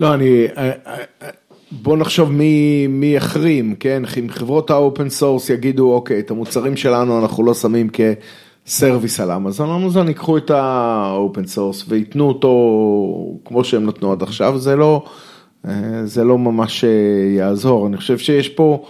לא, 0.00 0.14
אני, 0.14 0.46
בוא 1.72 1.96
נחשוב 1.96 2.32
מי, 2.32 2.86
מי 2.86 3.06
יחרים, 3.06 3.74
כן? 3.74 4.02
אם 4.18 4.28
חברות 4.28 4.70
ה 4.70 4.78
open 4.78 5.08
source 5.08 5.50
יגידו, 5.50 5.94
אוקיי, 5.94 6.18
את 6.18 6.30
המוצרים 6.30 6.76
שלנו 6.76 7.18
אנחנו 7.18 7.44
לא 7.44 7.54
שמים 7.54 7.88
כ 8.66 8.78
service 8.78 9.20
על 9.20 9.30
אמזון, 9.30 9.82
אמזון 9.82 10.08
ייקחו 10.08 10.36
את 10.36 10.50
ה 10.50 10.69
open 10.69 11.46
source 11.46 11.84
וייתנו 11.88 12.28
אותו 12.28 12.50
כמו 13.44 13.64
שהם 13.64 13.86
נתנו 13.86 14.12
עד 14.12 14.22
עכשיו, 14.22 14.58
זה 14.58 14.76
לא... 14.76 15.04
זה 16.04 16.24
לא 16.24 16.38
ממש 16.38 16.84
יעזור, 17.36 17.86
אני 17.86 17.96
חושב 17.96 18.18
שיש 18.18 18.48
פה, 18.48 18.86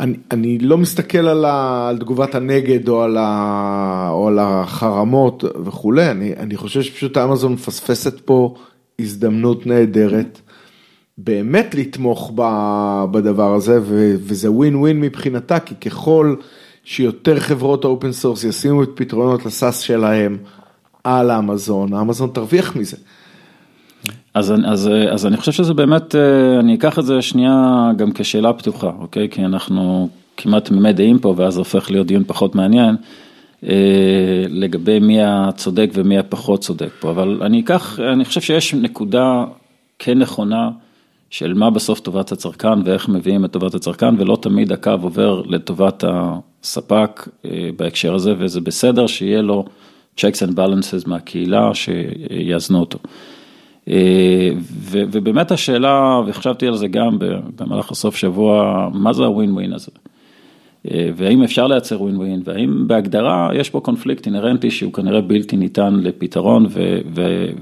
אני, 0.00 0.16
אני 0.30 0.58
לא 0.58 0.78
מסתכל 0.78 1.28
על, 1.28 1.44
ה, 1.44 1.88
על 1.88 1.98
תגובת 1.98 2.34
הנגד 2.34 2.88
או 2.88 3.02
על, 3.02 3.16
ה, 3.20 4.08
או 4.12 4.28
על 4.28 4.38
החרמות 4.38 5.44
וכולי, 5.64 6.10
אני, 6.10 6.32
אני 6.36 6.56
חושב 6.56 6.82
שפשוט 6.82 7.16
אמזון 7.16 7.52
מפספסת 7.52 8.20
פה 8.20 8.54
הזדמנות 8.98 9.66
נהדרת, 9.66 10.40
באמת 11.18 11.74
לתמוך 11.74 12.32
ב, 12.34 12.42
בדבר 13.10 13.54
הזה, 13.54 13.78
ו, 13.82 14.14
וזה 14.20 14.50
ווין 14.50 14.76
ווין 14.76 15.00
מבחינתה, 15.00 15.60
כי 15.60 15.74
ככל 15.74 16.34
שיותר 16.84 17.40
חברות 17.40 17.84
open 17.84 18.12
source 18.12 18.44
ישימו 18.44 18.82
את 18.82 18.90
פתרונות 18.94 19.46
ה 19.46 19.53
SaaS 19.53 19.80
שלהם 19.80 20.38
על 21.04 21.30
אמזון, 21.30 21.94
אמזון 21.94 22.30
תרוויח 22.34 22.76
מזה. 22.76 22.96
אז, 24.36 24.54
אז, 24.66 24.90
אז 25.10 25.26
אני 25.26 25.36
חושב 25.36 25.52
שזה 25.52 25.74
באמת, 25.74 26.14
אני 26.60 26.74
אקח 26.74 26.98
את 26.98 27.06
זה 27.06 27.22
שנייה 27.22 27.90
גם 27.96 28.12
כשאלה 28.12 28.52
פתוחה, 28.52 28.90
אוקיי? 28.98 29.28
כי 29.28 29.44
אנחנו 29.44 30.08
כמעט 30.36 30.64
תמימי 30.64 30.92
דעים 30.92 31.18
פה, 31.18 31.34
ואז 31.36 31.56
הופך 31.56 31.90
להיות 31.90 32.06
דיון 32.06 32.24
פחות 32.26 32.54
מעניין, 32.54 32.96
לגבי 34.48 34.98
מי 34.98 35.22
הצודק 35.22 35.90
ומי 35.94 36.18
הפחות 36.18 36.60
צודק 36.60 36.88
פה, 37.00 37.10
אבל 37.10 37.40
אני 37.42 37.60
אקח, 37.60 38.00
אני 38.00 38.24
חושב 38.24 38.40
שיש 38.40 38.74
נקודה 38.74 39.44
כן 39.98 40.18
נכונה 40.18 40.70
של 41.30 41.54
מה 41.54 41.70
בסוף 41.70 42.00
טובת 42.00 42.32
הצרכן 42.32 42.82
ואיך 42.84 43.08
מביאים 43.08 43.44
את 43.44 43.52
טובת 43.52 43.74
הצרכן, 43.74 44.14
ולא 44.18 44.38
תמיד 44.42 44.72
הקו 44.72 44.90
עובר 45.02 45.42
לטובת 45.46 46.04
הספק 46.06 47.28
בהקשר 47.76 48.14
הזה, 48.14 48.34
וזה 48.38 48.60
בסדר 48.60 49.06
שיהיה 49.06 49.42
לו 49.42 49.64
checks 50.20 50.48
and 50.48 50.52
balances 50.56 51.08
מהקהילה 51.08 51.74
שיאזנו 51.74 52.80
אותו. 52.80 52.98
ובאמת 54.90 55.50
השאלה, 55.50 56.20
וחשבתי 56.26 56.66
על 56.66 56.76
זה 56.76 56.88
גם 56.88 57.18
במהלך 57.56 57.90
הסוף 57.90 58.16
שבוע, 58.16 58.88
מה 58.94 59.12
זה 59.12 59.24
הווין 59.24 59.52
ווין 59.52 59.72
הזה? 59.72 59.90
והאם 61.16 61.42
אפשר 61.42 61.66
לייצר 61.66 62.02
ווין 62.02 62.16
ווין, 62.16 62.42
והאם 62.44 62.88
בהגדרה 62.88 63.50
יש 63.54 63.70
פה 63.70 63.80
קונפליקט 63.80 64.26
אינהרנטי 64.26 64.70
שהוא 64.70 64.92
כנראה 64.92 65.20
בלתי 65.20 65.56
ניתן 65.56 65.94
לפתרון, 66.02 66.66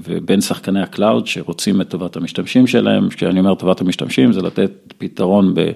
ובין 0.03 0.41
שחקני 0.41 0.81
ה 0.81 0.89
cloud 0.89 1.27
שרוצים 1.27 1.81
את 1.81 1.89
טובת 1.89 2.15
המשתמשים 2.15 2.67
שלהם, 2.67 3.09
כשאני 3.09 3.39
אומר 3.39 3.55
טובת 3.55 3.81
המשתמשים 3.81 4.33
זה 4.33 4.41
לתת 4.41 4.71
פתרון, 4.97 5.53
ב, 5.53 5.71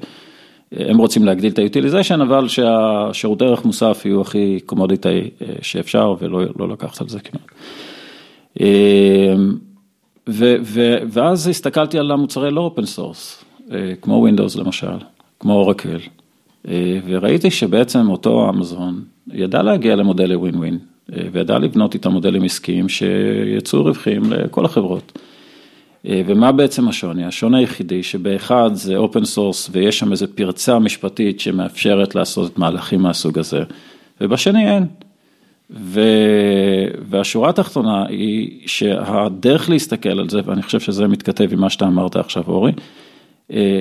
הם 0.71 0.97
רוצים 0.97 1.25
להגדיל 1.25 1.51
את 1.51 1.59
ה-utilization, 1.59 2.21
אבל 2.21 2.47
שהשירותי 2.47 3.45
ערך 3.45 3.65
מוסף 3.65 4.01
יהיו 4.05 4.21
הכי 4.21 4.59
commodity 4.65 5.29
שאפשר, 5.61 6.15
ולא 6.19 6.41
לא 6.59 6.69
לקחת 6.69 7.01
על 7.01 7.09
זה 7.09 7.19
כמעט. 7.19 7.51
ו, 10.29 10.55
ו, 10.63 10.97
ואז 11.07 11.47
הסתכלתי 11.47 11.99
על 11.99 12.11
המוצרי 12.11 12.51
לא 12.51 12.61
open 12.61 12.85
source, 12.85 13.45
כמו 14.01 14.13
Windows 14.13 14.55
למשל, 14.55 14.97
כמו 15.39 15.53
אורקל, 15.53 15.99
וראיתי 17.05 17.51
שבעצם 17.51 18.09
אותו 18.09 18.49
אמזון 18.49 19.03
ידע 19.33 19.61
להגיע 19.63 19.95
למודלי 19.95 20.35
ווין 20.35 20.55
ווין, 20.55 20.77
וידע 21.31 21.57
לבנות 21.57 21.93
איתם 21.93 22.11
מודלים 22.11 22.43
עסקיים 22.43 22.89
שיצרו 22.89 23.83
רווחים 23.83 24.33
לכל 24.33 24.65
החברות. 24.65 25.19
ומה 26.05 26.51
בעצם 26.51 26.87
השוני? 26.87 27.25
השוני 27.25 27.59
היחידי 27.59 28.03
שבאחד 28.03 28.69
זה 28.73 28.97
open 28.97 29.25
source 29.25 29.69
ויש 29.71 29.99
שם 29.99 30.11
איזו 30.11 30.25
פרצה 30.35 30.79
משפטית 30.79 31.39
שמאפשרת 31.39 32.15
לעשות 32.15 32.59
מהלכים 32.59 33.01
מהסוג 33.01 33.39
הזה, 33.39 33.63
ובשני 34.21 34.71
אין. 34.71 34.85
ו... 35.71 36.01
והשורה 37.09 37.49
התחתונה 37.49 38.05
היא 38.09 38.67
שהדרך 38.67 39.69
להסתכל 39.69 40.19
על 40.19 40.29
זה, 40.29 40.39
ואני 40.45 40.61
חושב 40.61 40.79
שזה 40.79 41.07
מתכתב 41.07 41.53
עם 41.53 41.59
מה 41.59 41.69
שאתה 41.69 41.85
אמרת 41.85 42.15
עכשיו 42.15 42.43
אורי, 42.47 42.71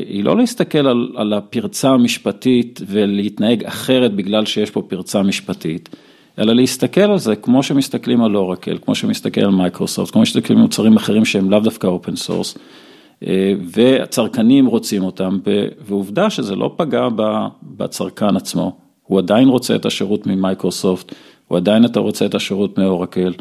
היא 0.08 0.24
לא 0.24 0.36
להסתכל 0.36 0.86
על, 0.86 1.08
על 1.16 1.32
הפרצה 1.32 1.90
המשפטית 1.90 2.80
ולהתנהג 2.86 3.64
אחרת 3.64 4.14
בגלל 4.14 4.44
שיש 4.46 4.70
פה 4.70 4.82
פרצה 4.82 5.22
משפטית, 5.22 5.88
אלא 6.38 6.52
להסתכל 6.52 7.00
על 7.00 7.18
זה 7.18 7.36
כמו 7.36 7.62
שמסתכלים 7.62 8.22
על 8.22 8.36
אורקל, 8.36 8.78
כמו 8.84 8.94
שמסתכל 8.94 9.40
על 9.40 9.50
מייקרוסופט, 9.50 10.12
כמו 10.12 10.26
שמסתכלים 10.26 10.58
על 10.58 10.62
מוצרים 10.62 10.96
אחרים 10.96 11.24
שהם 11.24 11.50
לאו 11.50 11.60
דווקא 11.60 11.86
open 11.86 12.16
source, 12.16 12.58
והצרכנים 13.64 14.66
רוצים 14.66 15.04
אותם, 15.04 15.38
ועובדה 15.80 16.30
שזה 16.30 16.56
לא 16.56 16.74
פגע 16.76 17.08
בצרכן 17.62 18.36
עצמו, 18.36 18.76
הוא 19.02 19.18
עדיין 19.18 19.48
רוצה 19.48 19.76
את 19.76 19.86
השירות 19.86 20.26
ממייקרוסופט, 20.26 21.14
הוא 21.48 21.56
עדיין 21.56 21.84
אתה 21.84 22.00
רוצה 22.00 22.26
את 22.26 22.34
השירות 22.34 22.78
מאורקל, 22.78 23.32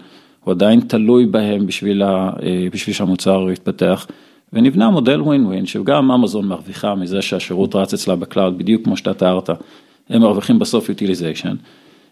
הוא 0.43 0.51
עדיין 0.51 0.79
תלוי 0.79 1.25
בהם 1.25 1.65
בשביל, 1.65 2.01
ה, 2.01 2.31
בשביל 2.71 2.95
שהמוצר 2.95 3.47
יתפתח, 3.51 4.07
ונבנה 4.53 4.89
מודל 4.89 5.21
ווין 5.21 5.45
ווין, 5.45 5.65
שגם 5.65 6.11
אמזון 6.11 6.47
מרוויחה 6.47 6.95
מזה 6.95 7.21
שהשירות 7.21 7.75
רץ 7.75 7.93
אצלה 7.93 8.15
ב 8.15 8.21
cloud, 8.21 8.57
בדיוק 8.57 8.83
כמו 8.83 8.97
שאתה 8.97 9.13
תיארת, 9.13 9.49
הם 10.09 10.21
מרוויחים 10.21 10.59
בסוף 10.59 10.89
utilization, 10.89 11.55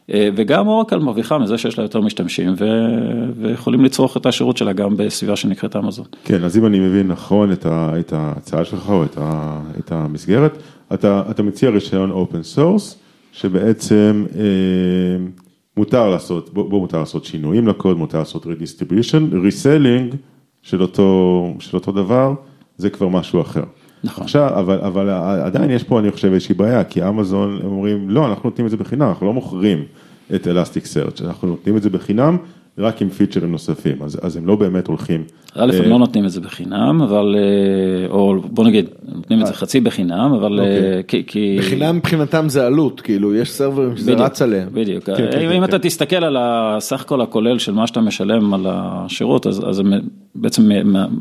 וגם 0.09 0.67
אורקל 0.67 0.99
מרוויחה 0.99 1.37
מזה 1.37 1.57
שיש 1.57 1.77
לה 1.77 1.83
יותר 1.83 2.01
משתמשים, 2.01 2.53
ו, 2.57 2.65
ויכולים 3.37 3.85
לצרוך 3.85 4.17
את 4.17 4.25
השירות 4.25 4.57
שלה 4.57 4.73
גם 4.73 4.97
בסביבה 4.97 5.35
שנקראת 5.35 5.75
אמזון. 5.75 6.05
כן, 6.23 6.43
אז 6.43 6.57
אם 6.57 6.65
אני 6.65 6.79
מבין 6.79 7.07
נכון 7.07 7.51
את, 7.51 7.65
ה, 7.65 7.93
את 7.99 8.13
ההצעה 8.13 8.65
שלך 8.65 8.89
או 8.89 9.03
את, 9.03 9.17
ה, 9.17 9.59
את 9.79 9.91
המסגרת, 9.91 10.57
אתה, 10.93 11.23
אתה 11.29 11.43
מציע 11.43 11.69
רישיון 11.69 12.11
open 12.11 12.43
source, 12.43 12.97
שבעצם 13.31 14.25
אה, 14.35 14.41
מותר 15.77 16.09
לעשות, 16.09 16.53
בו, 16.53 16.69
בו 16.69 16.79
מותר 16.79 16.99
לעשות 16.99 17.25
שינויים 17.25 17.67
לקוד, 17.67 17.97
מותר 17.97 18.19
לעשות 18.19 18.45
redistribution, 18.45 19.33
reselling 19.33 20.15
של 20.61 20.81
אותו, 20.81 21.53
של 21.59 21.77
אותו 21.77 21.91
דבר, 21.91 22.33
זה 22.77 22.89
כבר 22.89 23.07
משהו 23.07 23.41
אחר. 23.41 23.63
נכון. 24.03 24.23
עכשיו, 24.23 24.59
אבל, 24.59 24.79
אבל 24.81 25.09
עדיין 25.43 25.71
יש 25.71 25.83
פה, 25.83 25.99
אני 25.99 26.11
חושב, 26.11 26.33
איזושהי 26.33 26.55
בעיה, 26.55 26.83
כי 26.83 27.07
אמזון, 27.07 27.59
אומרים, 27.63 28.09
לא, 28.09 28.25
אנחנו 28.25 28.49
נותנים 28.49 28.65
את 28.65 28.71
זה 28.71 28.77
בחינם, 28.77 29.07
אנחנו 29.07 29.25
לא 29.25 29.33
מוכרים 29.33 29.83
את 30.35 30.47
אלסטיק 30.47 30.85
סרצ', 30.85 31.21
אנחנו 31.21 31.47
נותנים 31.47 31.77
את 31.77 31.83
זה 31.83 31.89
בחינם. 31.89 32.37
רק 32.77 33.01
עם 33.01 33.09
פיצ'רים 33.09 33.51
נוספים, 33.51 33.95
אז, 34.03 34.19
אז 34.21 34.37
הם 34.37 34.47
לא 34.47 34.55
באמת 34.55 34.87
הולכים. 34.87 35.23
א', 35.55 35.71
הם 35.83 35.89
לא 35.89 35.99
נותנים 35.99 36.25
את 36.25 36.31
זה 36.31 36.41
בחינם, 36.41 37.01
אבל, 37.01 37.35
או 38.09 38.35
בוא 38.41 38.65
נגיד, 38.65 38.89
נותנים 39.15 39.41
את 39.41 39.47
זה 39.47 39.53
חצי 39.53 39.79
בחינם, 39.79 40.33
אבל 40.33 40.59
כי... 41.07 41.23
כי... 41.27 41.55
בחינם 41.59 41.95
מבחינתם 41.97 42.49
זה 42.49 42.65
עלות, 42.65 43.01
כאילו, 43.01 43.35
יש 43.35 43.51
סרברים 43.51 43.97
שזה 43.97 44.13
רץ 44.13 44.41
עליהם. 44.41 44.69
בדיוק, 44.73 45.03
כן, 45.03 45.15
כן, 45.15 45.39
אם 45.39 45.49
כן, 45.49 45.63
אתה 45.63 45.79
כן. 45.79 45.87
תסתכל 45.87 46.23
על 46.23 46.37
הסך 46.39 47.01
הכל 47.01 47.21
הכולל 47.21 47.59
של 47.59 47.71
מה 47.71 47.87
שאתה 47.87 48.01
משלם 48.01 48.53
על 48.53 48.65
השירות, 48.69 49.47
אז, 49.47 49.69
אז 49.69 49.79
הם 49.79 49.93
בעצם 50.35 50.71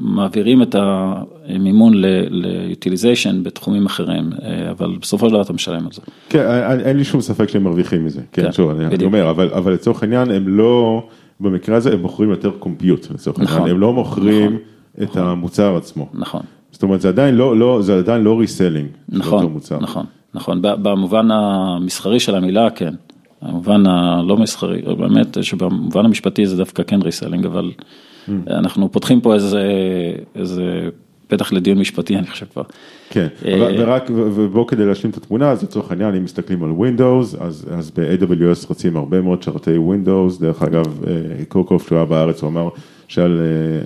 מעבירים 0.01 0.63
את 0.63 0.77
המימון 0.79 1.95
ל-utilization 1.95 3.35
בתחומים 3.43 3.87
אחרים, 3.87 4.31
אבל 4.71 4.97
בסופו 5.01 5.27
של 5.27 5.33
דבר 5.33 5.43
אתה 5.43 5.53
משלם 5.53 5.87
על 5.87 5.93
זה. 5.93 6.03
כן, 6.29 6.47
אין 6.85 6.97
לי 6.97 7.05
שום 7.05 7.21
ספק 7.21 7.49
שהם 7.49 7.65
מרוויחים 7.65 8.05
מזה, 8.05 8.21
כן, 8.33 8.53
שוב, 8.53 8.71
אני 8.71 9.05
אומר, 9.05 9.31
אבל, 9.31 9.49
אבל 9.53 9.73
לצורך 9.73 10.03
העניין 10.03 10.31
הם 10.31 10.49
לא... 10.49 11.03
במקרה 11.41 11.77
הזה 11.77 11.93
הם 11.93 12.01
מוכרים 12.01 12.31
יותר 12.31 12.51
compute 12.59 13.11
לצורך 13.11 13.39
העניין, 13.39 13.57
נכון, 13.57 13.71
הם 13.71 13.81
לא 13.81 13.93
מוכרים 13.93 14.59
נכון. 14.99 15.03
את 15.03 15.17
המוצר 15.17 15.77
עצמו. 15.77 16.09
נכון. 16.15 16.43
זאת 16.71 16.83
אומרת, 16.83 17.01
זה 17.01 17.09
עדיין 17.09 17.35
לא, 17.35 17.57
לא, 17.57 17.83
זה 17.83 17.99
עדיין 17.99 18.23
לא 18.23 18.39
reselling. 18.41 18.89
נכון, 19.09 19.59
נכון, 19.81 20.05
נכון, 20.35 20.59
במובן 20.63 21.31
המסחרי 21.31 22.21
של 22.21 22.35
המילה, 22.35 22.71
כן. 22.71 22.95
במובן 23.43 23.87
הלא 23.87 24.37
מסחרי, 24.37 24.83
באמת 24.99 25.45
שבמובן 25.45 26.05
המשפטי 26.05 26.47
זה 26.47 26.57
דווקא 26.57 26.83
כן 26.83 27.03
reselling, 27.03 27.47
אבל 27.47 27.71
mm. 27.71 28.31
אנחנו 28.49 28.93
פותחים 28.93 29.21
פה 29.21 29.35
איזה, 29.35 29.63
איזה 30.35 30.89
פתח 31.29 31.53
לדיון 31.53 31.79
משפטי, 31.79 32.17
אני 32.17 32.27
חושב 32.27 32.47
כבר. 32.53 32.63
כן, 33.11 33.27
אה, 33.47 33.69
ורק, 33.79 34.11
ובואו 34.15 34.67
כדי 34.67 34.87
להשלים 34.87 35.11
את 35.11 35.17
התמונה, 35.17 35.51
אז 35.51 35.63
לצורך 35.63 35.91
העניין, 35.91 36.15
אם 36.15 36.25
מסתכלים 36.25 36.65
על 36.65 36.71
Windows, 36.71 37.43
אז, 37.43 37.67
אז 37.71 37.91
ב-AWS 37.91 38.71
רצים 38.71 38.97
הרבה 38.97 39.21
מאוד 39.21 39.43
שרתי 39.43 39.71
Windows, 39.71 40.41
דרך 40.41 40.63
אגב, 40.63 41.05
אה, 41.07 41.45
קורקוף 41.49 41.87
שהוא 41.89 41.99
היה 41.99 42.05
בארץ, 42.05 42.43
הוא 42.43 42.51
אמר 42.51 42.69
שעל 43.09 43.41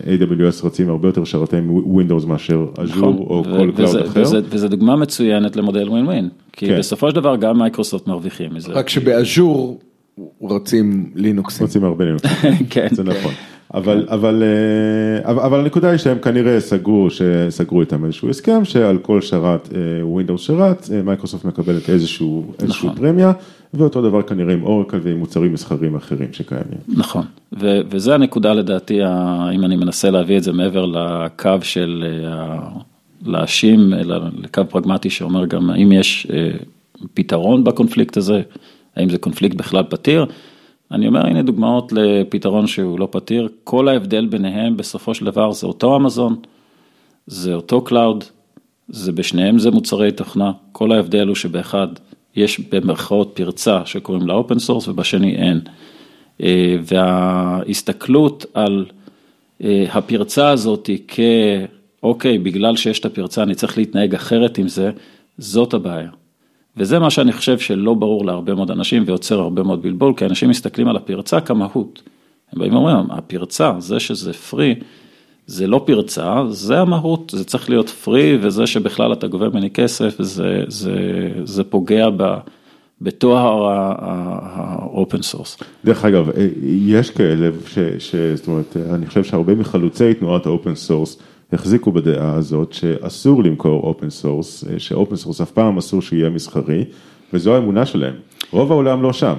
אה, 0.06 0.14
AWS 0.14 0.64
רצים 0.64 0.88
הרבה 0.88 1.08
יותר 1.08 1.24
שרתי 1.24 1.56
Windows 1.86 2.26
מאשר 2.26 2.66
Azure 2.74 2.82
נכון, 2.82 3.16
או 3.18 3.44
כל 3.44 3.70
cloud 3.76 3.96
אחר. 3.96 4.20
וזה, 4.22 4.40
וזה 4.50 4.68
דוגמה 4.68 4.96
מצוינת 4.96 5.56
למודל 5.56 5.88
ווין 5.88 6.06
ווין, 6.06 6.28
כי 6.52 6.66
כן. 6.66 6.78
בסופו 6.78 7.10
של 7.10 7.16
דבר 7.16 7.36
גם 7.36 7.58
מייקרוסופט 7.58 8.06
מרוויחים 8.06 8.54
מזה. 8.54 8.72
רק 8.72 8.88
שב 8.88 9.23
Azure 9.23 9.80
רצים 10.42 11.10
לינוקסים. 11.14 11.66
רצים 11.66 11.84
הרבה 11.84 12.04
לינוקסים, 12.04 12.52
כן. 12.70 12.88
זה 12.90 13.04
נכון. 13.04 13.32
אבל, 13.74 14.06
אבל, 14.08 14.42
אה, 14.42 15.30
אבל, 15.30 15.42
אבל 15.42 15.60
הנקודה 15.60 15.90
היא 15.90 15.98
שהם 15.98 16.18
כנראה 16.18 16.60
סגרו, 16.60 17.08
שסגרו 17.10 17.80
איתם 17.80 18.04
איזשהו 18.04 18.30
הסכם 18.30 18.64
שעל 18.64 18.98
כל 18.98 19.20
שרת 19.20 19.68
Windows 20.16 20.38
שרת, 20.38 20.88
מייקרוסופט 21.04 21.44
מקבלת 21.44 21.90
איזשהו, 21.90 22.52
איזשהו 22.62 22.88
נכון. 22.88 23.00
פרמיה, 23.00 23.32
ואותו 23.74 24.02
דבר 24.02 24.22
כנראה 24.22 24.52
עם 24.52 24.62
אורקל 24.62 25.00
ועם 25.02 25.18
מוצרים 25.18 25.52
מסחרים 25.52 25.96
אחרים 25.96 26.28
שקיימים. 26.32 26.78
נכון, 26.88 27.24
ו- 27.60 27.80
וזה 27.90 28.14
הנקודה 28.14 28.52
לדעתי, 28.52 29.00
אם 29.54 29.64
אני 29.64 29.76
מנסה 29.76 30.10
להביא 30.10 30.36
את 30.38 30.42
זה 30.42 30.52
מעבר 30.52 30.86
לקו 30.86 31.50
של 31.62 32.04
אה, 32.24 32.58
להאשים, 33.26 33.94
אלא 33.94 34.16
לקו 34.36 34.62
פרגמטי 34.68 35.10
שאומר 35.10 35.46
גם 35.46 35.70
האם 35.70 35.92
יש 35.92 36.26
אה, 36.32 36.50
פתרון 37.14 37.64
בקונפליקט 37.64 38.16
הזה, 38.16 38.42
האם 38.96 39.10
זה 39.10 39.18
קונפליקט 39.18 39.56
בכלל 39.56 39.84
פתיר. 39.88 40.26
אני 40.92 41.06
אומר, 41.06 41.26
הנה 41.26 41.42
דוגמאות 41.42 41.92
לפתרון 41.92 42.66
שהוא 42.66 43.00
לא 43.00 43.08
פתיר, 43.10 43.48
כל 43.64 43.88
ההבדל 43.88 44.26
ביניהם 44.26 44.76
בסופו 44.76 45.14
של 45.14 45.24
דבר 45.24 45.52
זה 45.52 45.66
אותו 45.66 45.96
אמזון, 45.96 46.36
זה 47.26 47.54
אותו 47.54 47.80
cloud, 47.80 48.24
זה 48.88 49.12
בשניהם 49.12 49.58
זה 49.58 49.70
מוצרי 49.70 50.12
תוכנה, 50.12 50.52
כל 50.72 50.92
ההבדל 50.92 51.26
הוא 51.26 51.36
שבאחד 51.36 51.88
יש 52.36 52.60
במרכאות 52.60 53.30
פרצה 53.34 53.82
שקוראים 53.84 54.26
לה 54.26 54.34
open 54.34 54.58
source 54.58 54.88
ובשני 54.88 55.36
אין. 55.36 55.60
אה, 56.42 56.76
וההסתכלות 56.82 58.46
על 58.54 58.86
אה, 59.64 59.84
הפרצה 59.92 60.48
הזאת 60.48 60.90
כאוקיי, 61.08 62.38
בגלל 62.38 62.76
שיש 62.76 63.00
את 63.00 63.04
הפרצה 63.04 63.42
אני 63.42 63.54
צריך 63.54 63.78
להתנהג 63.78 64.14
אחרת 64.14 64.58
עם 64.58 64.68
זה, 64.68 64.90
זאת 65.38 65.74
הבעיה. 65.74 66.10
וזה 66.78 66.98
מה 66.98 67.10
שאני 67.10 67.32
חושב 67.32 67.58
שלא 67.58 67.94
ברור 67.94 68.24
להרבה 68.24 68.54
מאוד 68.54 68.70
אנשים 68.70 69.04
ויוצר 69.06 69.40
הרבה 69.40 69.62
מאוד 69.62 69.82
בלבול, 69.82 70.14
כי 70.16 70.24
אנשים 70.24 70.50
מסתכלים 70.50 70.88
על 70.88 70.96
הפרצה 70.96 71.40
כמהות. 71.40 72.02
הם 72.52 72.60
באים 72.60 72.72
ואומרים, 72.74 72.96
הפרצה, 73.10 73.72
זה 73.78 74.00
שזה 74.00 74.32
free, 74.32 74.74
זה 75.46 75.66
לא 75.66 75.82
פרצה, 75.86 76.42
זה 76.50 76.80
המהות, 76.80 77.32
זה 77.36 77.44
צריך 77.44 77.70
להיות 77.70 77.88
free, 77.88 78.38
וזה 78.40 78.66
שבכלל 78.66 79.12
אתה 79.12 79.26
גובה 79.26 79.48
ממני 79.48 79.70
כסף, 79.70 80.22
זה, 80.22 80.64
זה, 80.68 80.94
זה 81.44 81.64
פוגע 81.64 82.08
ב... 82.16 82.34
בתואר 83.00 83.68
ה 84.42 84.58
open 84.58 85.22
source. 85.22 85.58
דרך 85.84 86.04
אגב, 86.04 86.30
אה, 86.30 86.48
יש 86.64 87.10
כאלה, 87.10 87.50
ש, 87.66 87.78
ש, 87.98 88.14
זאת 88.34 88.48
אומרת, 88.48 88.76
אני 88.94 89.06
חושב 89.06 89.24
שהרבה 89.24 89.54
מחלוצי 89.54 90.14
תנועת 90.14 90.46
ה 90.46 90.52
open 90.52 90.74
source 90.74 91.18
החזיקו 91.52 91.92
בדעה 91.92 92.34
הזאת 92.34 92.72
שאסור 92.72 93.44
למכור 93.44 93.82
open 93.82 94.10
source, 94.10 94.64
שopen 94.78 95.16
source 95.16 95.40
אף 95.40 95.50
פעם 95.50 95.78
אסור 95.78 96.02
שיהיה 96.02 96.30
מסחרי, 96.30 96.84
וזו 97.32 97.54
האמונה 97.54 97.86
שלהם. 97.86 98.14
רוב 98.50 98.72
העולם 98.72 99.02
לא 99.02 99.12
שם. 99.12 99.34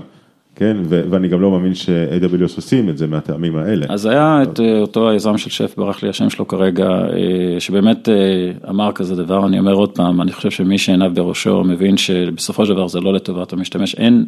כן, 0.56 0.78
ואני 0.90 1.28
גם 1.28 1.42
לא 1.42 1.52
מאמין 1.52 1.76
ש-AWS 1.76 2.56
עושים 2.56 2.90
את 2.90 2.98
זה 2.98 3.08
מהטעמים 3.08 3.56
האלה. 3.56 3.86
אז 3.90 4.06
היה 4.06 4.44
את 4.44 4.60
אה, 4.60 4.80
אותו 4.80 5.10
היזם 5.10 5.38
של 5.38 5.50
שף, 5.50 5.74
ברח 5.78 6.04
לי 6.04 6.10
השם 6.10 6.30
שלו 6.30 6.48
כרגע, 6.48 6.88
אה, 6.90 7.60
שבאמת 7.60 8.10
אה, 8.10 8.70
אמר 8.70 8.92
כזה 8.92 9.16
דבר, 9.16 9.46
אני 9.46 9.60
אומר 9.60 9.74
עוד 9.74 9.92
פעם, 9.92 10.22
אני 10.22 10.32
חושב 10.32 10.52
שמי 10.52 10.78
שעיניו 10.78 11.12
בראשו 11.14 11.64
מבין 11.64 11.98
שבסופו 11.98 12.66
של 12.66 12.74
דבר 12.74 12.88
זה 12.88 13.00
לא 13.00 13.14
לטובת 13.14 13.54
המשתמש, 13.54 13.96
אין, 13.96 14.26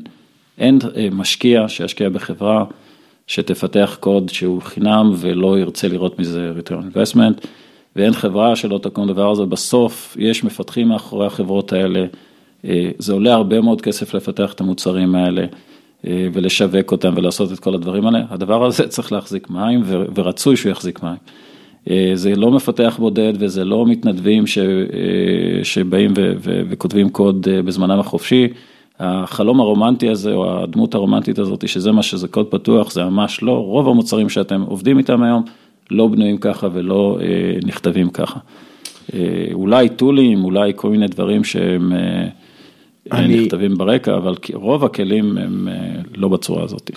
אין 0.58 0.80
משקיע 1.12 1.66
שישקיע 1.68 2.10
בחברה 2.10 2.66
שתפתח 3.28 3.98
קוד 4.00 4.30
שהוא 4.30 4.62
חינם 4.62 5.12
ולא 5.16 5.60
ירצה 5.60 5.88
לראות 5.88 6.20
מזה 6.20 6.52
return 6.60 6.96
investment, 6.96 7.48
ואין 7.96 8.14
חברה 8.14 8.56
שלא 8.56 8.78
תקום 8.78 9.08
דבר 9.08 9.32
הזה, 9.32 9.46
בסוף 9.46 10.18
יש 10.20 10.44
מפתחים 10.44 10.88
מאחורי 10.88 11.26
החברות 11.26 11.74
האלה, 11.74 12.06
זה 12.98 13.14
עולה 13.14 13.34
הרבה 13.34 13.62
מאוד 13.62 13.82
כסף 13.82 14.14
לפתח 14.14 14.54
את 14.54 14.62
המוצרים 14.62 15.16
האלה. 15.16 15.46
אה, 16.08 16.28
ולשווק 16.34 16.92
אותם 16.92 17.14
ולעשות 17.16 17.52
את 17.52 17.60
כל 17.60 17.74
הדברים 17.74 18.06
האלה, 18.06 18.22
הדבר 18.30 18.66
הזה 18.66 18.88
צריך 18.88 19.12
להחזיק 19.12 19.50
מים 19.50 19.82
ורצוי 20.16 20.58
שהוא 20.58 20.72
יחזיק 20.72 21.04
מים. 21.04 21.18
אה, 21.90 22.12
זה 22.14 22.36
לא 22.36 22.52
מפתח 22.52 22.96
בודד 23.00 23.34
וזה 23.40 23.66
לא 23.66 23.86
מתנדבים 23.86 24.48
ש, 24.48 24.58
אה, 24.58 25.64
שבאים 25.64 26.14
ו, 26.18 26.34
ו, 26.40 26.62
וכותבים 26.70 27.10
קוד 27.10 27.48
בזמנם 27.66 28.00
החופשי. 28.00 28.48
החלום 29.00 29.60
הרומנטי 29.60 30.10
הזה 30.10 30.34
או 30.34 30.64
הדמות 30.64 30.96
הרומנטית 30.96 31.40
הזאת 31.40 31.68
שזה 31.68 31.92
מה 31.92 32.04
שזה 32.04 32.28
קוד 32.28 32.46
פתוח 32.46 32.92
זה 32.92 33.04
ממש 33.04 33.44
לא, 33.44 33.52
רוב 33.52 33.90
המוצרים 33.90 34.30
שאתם 34.30 34.62
עובדים 34.62 34.98
איתם 34.98 35.24
היום 35.24 35.44
לא 35.92 36.08
בנויים 36.08 36.38
ככה 36.38 36.68
ולא 36.74 37.20
נכתבים 37.66 38.10
ככה. 38.10 38.40
אולי 39.54 39.90
טולים, 39.90 40.44
אולי 40.44 40.72
כל 40.76 40.90
מיני 40.90 41.08
דברים 41.08 41.44
שהם 41.44 41.94
אני... 43.12 43.44
נכתבים 43.44 43.78
ברקע, 43.78 44.18
אבל 44.18 44.36
רוב 44.54 44.86
הכלים 44.86 45.38
הם 45.38 45.68
אה, 45.68 46.02
לא 46.16 46.28
בצורה 46.28 46.64
הזאת. 46.64 46.92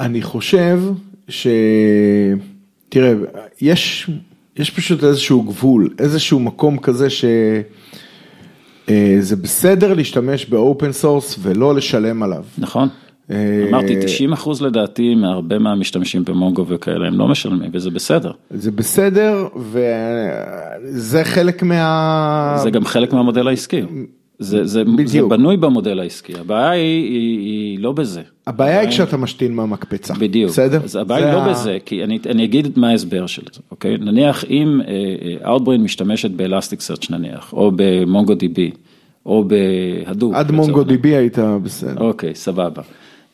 אני 0.00 0.22
חושב 0.22 0.80
ש... 1.28 1.46
תראה, 2.88 3.12
יש, 3.60 4.10
יש 4.56 4.70
פשוט 4.70 5.04
איזשהו 5.04 5.42
גבול, 5.42 5.94
איזשהו 5.98 6.40
מקום 6.40 6.78
כזה 6.78 7.10
שזה 7.10 7.64
אה, 8.88 9.20
בסדר 9.42 9.94
להשתמש 9.94 10.46
ב 10.46 10.55
open 10.55 10.92
source 10.92 11.38
ולא 11.42 11.74
לשלם 11.74 12.22
עליו. 12.22 12.44
נכון. 12.58 12.88
אה, 13.30 13.66
אמרתי 13.68 13.96
90 14.04 14.32
אחוז 14.32 14.62
לדעתי 14.62 15.14
מהרבה 15.14 15.58
מהמשתמשים 15.58 16.24
במונגו 16.24 16.66
וכאלה 16.68 17.06
הם 17.06 17.18
לא 17.18 17.28
משלמים 17.28 17.70
וזה 17.72 17.90
בסדר. 17.90 18.32
זה 18.50 18.70
בסדר 18.70 19.48
וזה 19.56 21.24
חלק 21.24 21.62
מה... 21.62 22.56
זה 22.62 22.70
גם 22.70 22.84
חלק 22.84 23.12
מהמודל 23.12 23.48
העסקי. 23.48 23.82
זה, 24.38 24.66
זה, 24.66 24.82
זה 25.04 25.22
בנוי 25.22 25.56
במודל 25.56 26.00
העסקי, 26.00 26.32
הבעיה 26.40 26.70
היא, 26.70 27.10
היא, 27.10 27.38
היא 27.38 27.78
לא 27.78 27.92
בזה. 27.92 28.22
הבעיה 28.46 28.80
היא 28.80 28.88
כשאתה 28.88 29.16
משתין 29.16 29.54
מהמקפצה, 29.54 30.14
בדיוק, 30.14 30.50
בסדר? 30.50 30.80
אז 30.84 30.96
הבעיה 30.96 31.26
היא 31.26 31.34
לא 31.34 31.50
בזה, 31.50 31.78
כי 31.84 32.04
אני, 32.04 32.18
אני 32.26 32.44
אגיד 32.44 32.78
מה 32.78 32.88
ההסבר 32.88 33.26
של 33.26 33.42
זה, 33.52 33.60
אוקיי? 33.70 33.96
נניח 33.96 34.44
אם 34.50 34.80
אה, 35.42 35.54
Outbrain 35.54 35.78
משתמשת 35.78 36.30
באלסטיק 36.30 36.80
סרצ' 36.80 37.10
נניח, 37.10 37.52
או 37.52 37.72
במונגו 37.76 38.32
DB, 38.32 38.76
או 39.26 39.44
בהדוק. 39.44 40.34
עד 40.34 40.50
מונגו 40.50 40.82
DB 40.82 41.06
היית 41.06 41.38
בסדר. 41.38 42.00
אוקיי, 42.00 42.34
סבבה. 42.34 42.82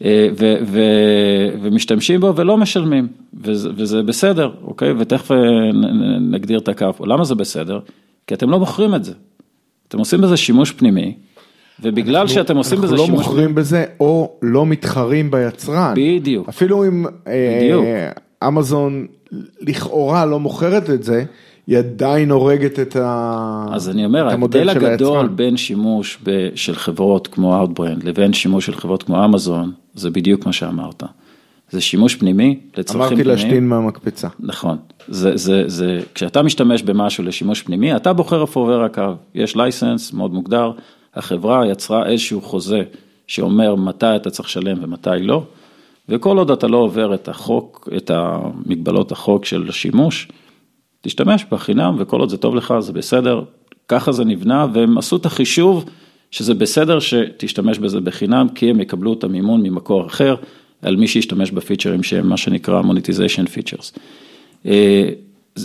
אה, 0.04 0.28
ו, 0.38 0.54
ו, 0.66 0.80
ומשתמשים 1.62 2.20
בו 2.20 2.36
ולא 2.36 2.56
משלמים, 2.56 3.08
וזה, 3.40 3.68
וזה 3.76 4.02
בסדר, 4.02 4.50
אוקיי? 4.62 4.92
ותכף 4.98 5.30
נגדיר 6.20 6.58
את 6.58 6.68
הקו. 6.68 7.06
למה 7.06 7.24
זה 7.24 7.34
בסדר? 7.34 7.80
כי 8.26 8.34
אתם 8.34 8.50
לא 8.50 8.58
מוכרים 8.58 8.94
את 8.94 9.04
זה. 9.04 9.12
אתם 9.88 9.98
עושים 9.98 10.20
בזה 10.20 10.36
שימוש 10.36 10.72
פנימי, 10.72 11.14
ובגלל 11.82 12.16
אנחנו, 12.16 12.34
שאתם 12.34 12.56
עושים 12.56 12.80
בזה 12.80 12.96
לא 12.96 13.04
שימוש... 13.04 13.20
אנחנו 13.20 13.32
לא 13.32 13.38
מוכרים 13.38 13.54
בזה 13.54 13.84
או 14.00 14.32
לא 14.42 14.66
מתחרים 14.66 15.30
ביצרן. 15.30 15.94
בדיוק. 15.96 16.48
אפילו 16.48 16.84
אם 16.84 17.04
בדיוק. 17.26 17.84
אה, 17.84 18.10
אמזון 18.48 19.06
לכאורה 19.60 20.26
לא 20.26 20.40
מוכרת 20.40 20.90
את 20.90 21.02
זה, 21.02 21.24
היא 21.66 21.78
עדיין 21.78 22.30
הורגת 22.30 22.78
את, 22.78 22.96
ה... 22.96 23.66
אז 23.72 23.88
אני 23.88 24.04
אומר, 24.04 24.28
ההבדל 24.28 24.68
הגדול. 24.68 25.28
בין 25.28 25.56
שימוש 25.56 26.18
ב, 26.22 26.48
של 26.54 26.74
חברות 26.74 27.26
כמו 27.26 27.64
Outbrain 27.64 28.04
לבין 28.06 28.32
שימוש 28.32 28.66
של 28.66 28.74
חברות 28.74 29.02
כמו 29.02 29.24
אמזון, 29.24 29.72
זה 29.94 30.10
בדיוק 30.10 30.46
מה 30.46 30.52
שאמרת. 30.52 31.02
זה 31.70 31.80
שימוש 31.80 32.14
פנימי 32.14 32.60
לצרכים 32.76 33.08
פנימיים. 33.08 33.28
אמרתי 33.28 33.42
להשתין 33.42 33.68
מהמקפצה. 33.68 34.28
נכון, 34.40 34.76
זה, 35.08 35.36
זה, 35.36 35.62
זה, 35.66 36.00
כשאתה 36.14 36.42
משתמש 36.42 36.82
במשהו 36.82 37.24
לשימוש 37.24 37.62
פנימי, 37.62 37.96
אתה 37.96 38.12
בוחר 38.12 38.42
איפה 38.42 38.60
עובר 38.60 38.84
הקו, 38.84 39.12
יש 39.34 39.56
לייסנס 39.56 40.12
מאוד 40.12 40.32
מוגדר, 40.32 40.72
החברה 41.14 41.66
יצרה 41.66 42.06
איזשהו 42.06 42.40
חוזה 42.40 42.82
שאומר 43.26 43.74
מתי 43.74 44.16
אתה 44.16 44.30
צריך 44.30 44.48
לשלם 44.48 44.84
ומתי 44.84 45.10
לא, 45.20 45.42
וכל 46.08 46.38
עוד 46.38 46.50
אתה 46.50 46.66
לא 46.66 46.76
עובר 46.76 47.14
את 47.14 47.28
החוק, 47.28 47.88
את 47.96 48.10
המגבלות 48.14 49.12
החוק 49.12 49.44
של 49.44 49.66
השימוש, 49.68 50.28
תשתמש 51.00 51.44
בחינם 51.50 51.96
וכל 51.98 52.20
עוד 52.20 52.28
זה 52.28 52.36
טוב 52.36 52.54
לך 52.54 52.74
זה 52.78 52.92
בסדר, 52.92 53.42
ככה 53.88 54.12
זה 54.12 54.24
נבנה 54.24 54.66
והם 54.72 54.98
עשו 54.98 55.16
את 55.16 55.26
החישוב 55.26 55.84
שזה 56.30 56.54
בסדר 56.54 57.00
שתשתמש 57.00 57.78
בזה 57.78 58.00
בחינם 58.00 58.46
כי 58.54 58.70
הם 58.70 58.80
יקבלו 58.80 59.12
את 59.12 59.24
המימון 59.24 59.62
ממקור 59.62 60.06
אחר. 60.06 60.34
על 60.82 60.96
מי 60.96 61.08
שישתמש 61.08 61.50
בפיצ'רים 61.50 62.02
שהם 62.02 62.28
מה 62.28 62.36
שנקרא 62.36 62.82
monetization 62.82 63.46
features. 63.46 63.98
אה, 64.66 65.08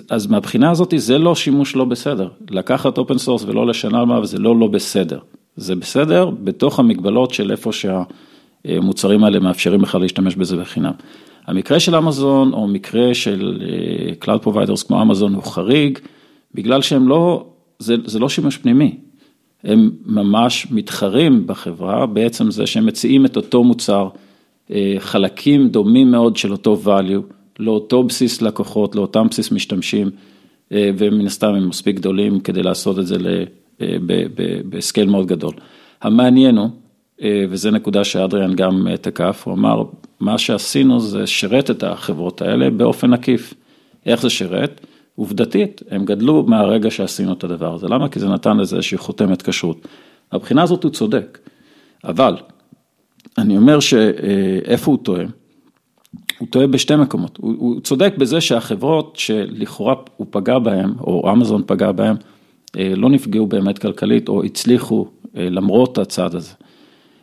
אז 0.10 0.28
מהבחינה 0.28 0.72
הזאת 0.72 0.94
זה 0.98 1.18
לא 1.18 1.36
שימוש 1.36 1.76
לא 1.76 1.86
בסדר. 1.86 2.30
לקחת 2.50 2.98
open 2.98 3.18
source 3.18 3.44
ולא 3.44 3.68
לשלם 3.68 4.02
עליו 4.02 4.26
זה 4.26 4.40
לא 4.40 4.60
לא 4.60 4.68
בסדר. 4.68 5.20
זה 5.58 5.76
בסדר 5.76 6.30
בתוך 6.44 6.80
המגבלות 6.80 7.34
של 7.34 7.52
איפה 7.52 7.72
שהמוצרים 7.72 9.24
האלה 9.24 9.40
מאפשרים 9.40 9.82
לך 9.82 9.96
להשתמש 9.96 10.36
בזה 10.36 10.58
בחינם. 10.58 10.92
המקרה 11.48 11.80
של 11.80 11.96
אמזון 11.96 12.54
או 12.54 12.68
מקרה 12.68 13.14
של 13.14 13.62
אה, 13.62 14.14
Cloud 14.24 14.48
Providers 14.48 14.88
כמו 14.88 15.02
אמזון 15.02 15.34
הוא 15.34 15.44
חריג, 15.44 16.00
בגלל 16.54 16.82
שהם 16.82 17.08
לא, 17.08 17.46
זה, 17.80 17.96
זה 18.06 18.20
לא 18.20 18.30
שימוש 18.30 18.58
פנימי. 18.58 18.98
הם 19.64 19.92
ממש 20.06 20.68
מתחרים 20.72 21.48
בחברה, 21.48 22.06
בעצם 22.06 22.52
זה 22.52 22.68
שהם 22.68 22.86
מציעים 22.86 23.26
את 23.26 23.36
אותו 23.38 23.64
מוצר, 23.64 24.10
אה, 24.72 24.96
חלקים 25.00 25.70
דומים 25.70 26.12
מאוד 26.12 26.38
של 26.38 26.52
אותו 26.52 26.82
value, 26.86 27.34
לאותו 27.60 28.04
בסיס 28.04 28.42
לקוחות, 28.42 28.96
לאותם 28.96 29.28
בסיס 29.32 29.52
משתמשים, 29.52 30.10
אה, 30.72 30.90
ומן 30.98 31.26
הסתם 31.26 31.54
הם 31.54 31.70
מספיק 31.70 31.96
גדולים 31.96 32.40
כדי 32.40 32.64
לעשות 32.64 33.00
את 33.00 33.08
זה 33.08 33.18
בסקייל 34.70 35.10
מאוד 35.10 35.28
גדול. 35.28 35.54
המעניין 36.02 36.58
הוא, 36.58 36.70
וזו 37.24 37.72
נקודה 37.72 38.04
שאדריאן 38.04 38.54
גם 38.56 38.88
תקף, 39.02 39.44
הוא 39.46 39.54
אמר, 39.54 39.84
מה 40.20 40.38
שעשינו 40.38 41.00
זה 41.00 41.28
שרת 41.28 41.72
את 41.72 41.84
החברות 41.84 42.42
האלה 42.42 42.70
באופן 42.70 43.14
עקיף. 43.14 43.54
איך 44.06 44.22
זה 44.22 44.30
שרת? 44.30 44.82
עובדתית, 45.16 45.82
הם 45.90 46.06
גדלו 46.06 46.44
מהרגע 46.48 46.92
שעשינו 46.92 47.34
את 47.34 47.44
הדבר 47.44 47.74
הזה. 47.74 47.88
למה? 47.88 48.10
כי 48.10 48.20
זה 48.20 48.30
נתן 48.30 48.58
לזה 48.58 48.76
איזושהי 48.76 48.98
חותמת 48.98 49.42
כשרות. 49.42 49.88
מבחינה 50.34 50.64
הזאת 50.64 50.84
הוא 50.84 50.92
צודק, 50.92 51.40
אבל 52.04 52.38
אני 53.38 53.58
אומר 53.58 53.80
שאיפה 53.80 54.92
הוא 54.92 55.00
טועה? 55.04 55.24
הוא 56.38 56.48
טועה 56.52 56.68
בשתי 56.68 56.96
מקומות. 56.96 57.38
הוא, 57.38 57.54
הוא 57.58 57.82
צודק 57.82 58.14
בזה 58.18 58.42
שהחברות 58.42 59.16
שלכאורה 59.16 59.96
הוא 60.18 60.28
פגע 60.30 60.60
בהן, 60.60 60.94
או 61.00 61.32
אמזון 61.32 61.64
פגע 61.66 61.92
בהן, 61.92 62.16
לא 62.76 63.10
נפגעו 63.10 63.48
באמת 63.48 63.80
כלכלית, 63.80 64.30
או 64.30 64.44
הצליחו 64.44 65.08
למרות 65.36 65.98
הצעד 65.98 66.36
הזה. 66.36 66.54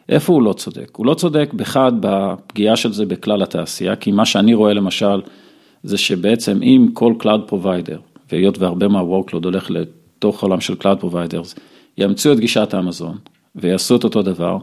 איפה 0.09 0.33
הוא 0.33 0.43
לא 0.43 0.53
צודק? 0.53 0.97
הוא 0.97 1.07
לא 1.07 1.15
צודק 1.15 1.51
באחד 1.53 1.93
בפגיעה 2.01 2.77
של 2.77 2.93
זה 2.93 3.07
בכלל 3.07 3.43
התעשייה, 3.43 3.97
כי 3.97 4.13
מה 4.13 4.25
שאני 4.25 4.55
רואה 4.55 4.73
למשל, 4.73 5.21
זה 5.83 5.99
שבעצם 5.99 6.63
אם 6.63 6.87
כל 6.93 7.15
Cloud 7.23 7.51
Provider, 7.51 7.99
והיות 8.33 8.59
והרבה 8.59 8.89
מה-workload 8.89 9.45
הולך 9.45 9.71
לתוך 9.71 10.43
העולם 10.43 10.61
של 10.61 10.75
Cloud 10.75 11.05
Providers, 11.05 11.59
יאמצו 11.99 12.33
את 12.33 12.41
גישת 12.41 12.75
האמזון 12.75 13.17
ויעשו 13.57 13.97
את 13.97 14.05
אותו 14.05 14.23
דבר, 14.23 14.59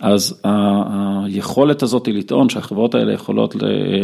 אז 0.00 0.42
היכולת 0.44 1.82
הזאת 1.82 2.06
היא 2.06 2.14
לטעון 2.14 2.48
שהחברות 2.48 2.94
האלה 2.94 3.12
יכולות 3.12 3.56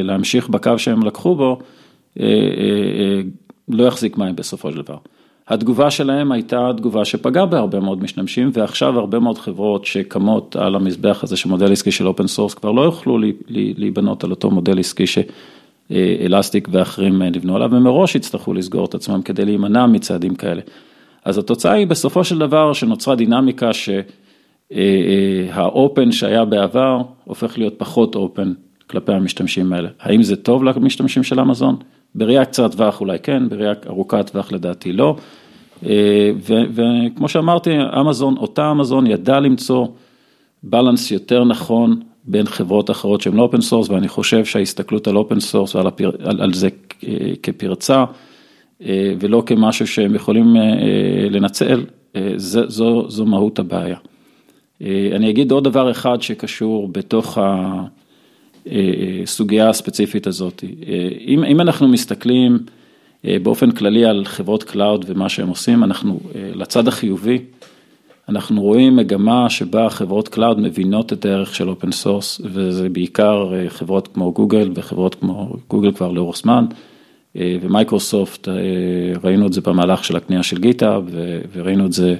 להמשיך 0.02 0.48
בקו 0.48 0.78
שהם 0.78 1.02
לקחו 1.02 1.34
בו, 1.34 1.58
אה, 2.20 2.24
אה, 2.24 2.30
אה, 2.30 3.20
לא 3.68 3.84
יחזיק 3.84 4.18
מים 4.18 4.36
בסופו 4.36 4.72
של 4.72 4.82
דבר. 4.82 4.96
התגובה 5.50 5.90
שלהם 5.90 6.32
הייתה 6.32 6.70
תגובה 6.76 7.04
שפגעה 7.04 7.46
בהרבה 7.46 7.80
מאוד 7.80 8.02
משתמשים, 8.02 8.50
ועכשיו 8.52 8.98
הרבה 8.98 9.18
מאוד 9.18 9.38
חברות 9.38 9.84
שקמות 9.84 10.56
על 10.56 10.74
המזבח 10.74 11.24
הזה 11.24 11.36
של 11.36 11.48
מודל 11.48 11.72
עסקי 11.72 11.90
של 11.90 12.08
open 12.08 12.26
source 12.26 12.54
כבר 12.54 12.72
לא 12.72 12.82
יוכלו 12.82 13.18
להיבנות 13.48 14.24
על 14.24 14.30
אותו 14.30 14.50
מודל 14.50 14.78
עסקי 14.78 15.04
ש 15.06 15.42
Elastic 15.42 16.68
ואחרים 16.72 17.22
נבנו 17.22 17.56
עליו, 17.56 17.70
ומראש 17.72 18.14
יצטרכו 18.14 18.54
לסגור 18.54 18.84
את 18.84 18.94
עצמם 18.94 19.22
כדי 19.22 19.44
להימנע 19.44 19.86
מצעדים 19.86 20.34
כאלה. 20.34 20.62
אז 21.24 21.38
התוצאה 21.38 21.72
היא 21.72 21.86
בסופו 21.86 22.24
של 22.24 22.38
דבר 22.38 22.72
שנוצרה 22.72 23.14
דינמיקה 23.14 23.70
שה 24.72 25.32
open 25.32 26.12
שהיה 26.12 26.44
בעבר 26.44 27.02
הופך 27.24 27.58
להיות 27.58 27.74
פחות 27.78 28.14
open 28.14 28.52
כלפי 28.86 29.12
המשתמשים 29.12 29.72
האלה. 29.72 29.88
האם 30.00 30.22
זה 30.22 30.36
טוב 30.36 30.64
למשתמשים 30.64 31.22
של 31.22 31.40
אמזון? 31.40 31.76
בראייה 32.14 32.44
קצרת 32.44 32.72
טווח 32.72 33.00
אולי 33.00 33.18
כן, 33.18 33.48
בראייה 33.48 33.72
ארוכת 33.86 34.30
טווח 34.30 34.52
לדעתי 34.52 34.92
לא. 34.92 35.16
אה, 35.86 36.30
וכמו 36.74 37.28
שאמרתי, 37.28 37.70
אמזון, 38.00 38.36
אותה 38.36 38.70
אמזון 38.70 39.06
ידעה 39.06 39.40
למצוא 39.40 39.86
balance 40.62 41.10
יותר 41.10 41.44
נכון 41.44 42.00
בין 42.24 42.46
חברות 42.46 42.90
אחרות 42.90 43.20
שהן 43.20 43.34
לא 43.34 43.42
open 43.42 43.60
source, 43.60 43.88
ואני 43.88 44.08
חושב 44.08 44.44
שההסתכלות 44.44 45.08
על 45.08 45.16
open 45.16 45.40
source 45.40 45.74
ועל 45.74 45.86
הפיר, 45.86 46.12
על, 46.24 46.40
על 46.40 46.52
זה 46.52 46.68
כפרצה, 47.42 48.04
אה, 48.82 49.12
ולא 49.20 49.42
כמשהו 49.46 49.86
שהם 49.86 50.14
יכולים 50.14 50.56
אה, 50.56 50.62
לנצל, 51.30 51.84
זה, 52.36 52.68
זו, 52.68 53.10
זו 53.10 53.26
מהות 53.26 53.58
הבעיה. 53.58 53.96
אני 54.80 55.30
אגיד 55.30 55.50
עוד 55.50 55.64
דבר 55.64 55.90
אחד 55.90 56.22
שקשור 56.22 56.88
בתוך 56.88 57.38
הסוגיה 59.22 59.68
הספציפית 59.68 60.26
הזאת. 60.26 60.64
אם, 61.26 61.44
אם 61.44 61.60
אנחנו 61.60 61.88
מסתכלים, 61.88 62.58
אה, 63.24 63.36
באופן 63.42 63.70
כללי 63.70 64.04
על 64.04 64.24
חברות 64.24 64.62
cloud 64.62 65.04
ומה 65.08 65.28
שהם 65.28 65.48
עושים, 65.48 65.84
אנחנו 65.84 66.20
אה, 66.34 66.50
לצד 66.54 66.88
החיובי, 66.88 67.38
אנחנו 68.28 68.62
רואים 68.62 68.96
מגמה 68.96 69.50
שבה 69.50 69.90
חברות 69.90 70.28
cloud 70.28 70.60
מבינות 70.60 71.12
את 71.12 71.24
הערך 71.24 71.54
של 71.54 71.68
open 71.68 71.92
source, 71.92 72.40
וזה 72.44 72.88
בעיקר 72.88 73.52
אה, 73.54 73.70
חברות 73.70 74.08
כמו 74.14 74.32
גוגל 74.32 74.70
וחברות 74.74 75.14
כמו 75.14 75.56
גוגל 75.68 75.92
כבר 75.92 76.12
לאורך 76.12 76.36
זמן, 76.36 76.66
ומייקרוסופט, 77.34 78.48
ראינו 79.22 79.46
את 79.46 79.52
זה 79.52 79.60
במהלך 79.60 80.04
של 80.04 80.16
הקנייה 80.16 80.42
של 80.42 80.58
GitHub, 80.58 80.98
וראינו 81.52 81.86
את 81.86 81.92
זה 81.92 82.14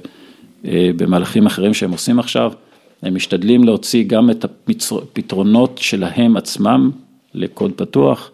במהלכים 0.97 1.45
אחרים 1.45 1.73
שהם 1.73 1.91
עושים 1.91 2.19
עכשיו, 2.19 2.51
הם 3.03 3.15
משתדלים 3.15 3.63
להוציא 3.63 4.03
גם 4.07 4.29
את 4.29 4.45
הפתרונות 4.45 5.77
שלהם 5.77 6.37
עצמם 6.37 6.91
לקוד 7.33 7.71
פתוח. 7.71 8.31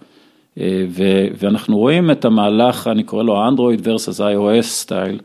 ואנחנו 1.39 1.77
רואים 1.77 2.11
את 2.11 2.25
המהלך, 2.25 2.87
אני 2.87 3.03
קורא 3.03 3.23
לו 3.23 3.47
Android 3.47 3.87
versus 3.87 4.19
iOS 4.19 4.61
style, 4.61 5.19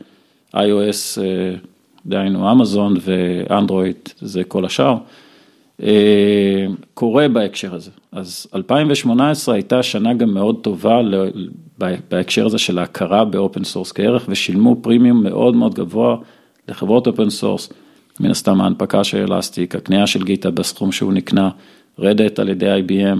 iOS 0.55 1.19
דהיינו 2.05 2.51
אמזון 2.51 2.93
ואנדרואיד 3.01 3.95
זה 4.21 4.43
כל 4.43 4.65
השאר, 4.65 4.95
קורה 6.93 7.27
בהקשר 7.27 7.75
הזה. 7.75 7.91
אז 8.11 8.47
2018 8.55 9.55
הייתה 9.55 9.83
שנה 9.83 10.13
גם 10.13 10.33
מאוד 10.33 10.59
טובה 10.61 11.01
בהקשר 12.11 12.45
הזה 12.45 12.57
של 12.57 12.79
ההכרה 12.79 13.25
ב 13.25 13.33
open 13.33 13.63
source 13.63 13.91
כערך 13.91 14.25
ושילמו 14.29 14.75
פרימיום 14.81 15.23
מאוד 15.23 15.55
מאוד 15.55 15.73
גבוה 15.73 16.17
לחברות 16.69 17.07
open 17.07 17.29
source, 17.29 17.73
מן 18.19 18.31
הסתם 18.31 18.61
ההנפקה 18.61 19.03
של 19.03 19.33
Elastic, 19.33 19.75
הקנייה 19.75 20.07
של 20.07 20.23
GitHub 20.23 20.51
בסכום 20.51 20.91
שהוא 20.91 21.13
נקנה, 21.13 21.49
Red 21.99 22.19
Hat 22.19 22.39
על 22.39 22.49
ידי 22.49 22.65
IBM. 22.65 23.19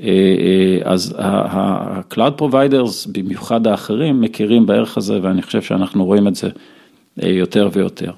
אה, 0.00 0.08
אה, 0.08 0.92
אז 0.92 1.14
ה-Cloud 1.18 2.40
Providers, 2.40 3.12
במיוחד 3.12 3.66
האחרים, 3.66 4.20
מכירים 4.20 4.66
בערך 4.66 4.96
הזה, 4.96 5.18
ואני 5.22 5.42
חושב 5.42 5.62
שאנחנו 5.62 6.04
רואים 6.04 6.28
את 6.28 6.34
זה 6.34 6.48
אה, 7.22 7.28
יותר 7.28 7.68
ויותר. 7.72 8.12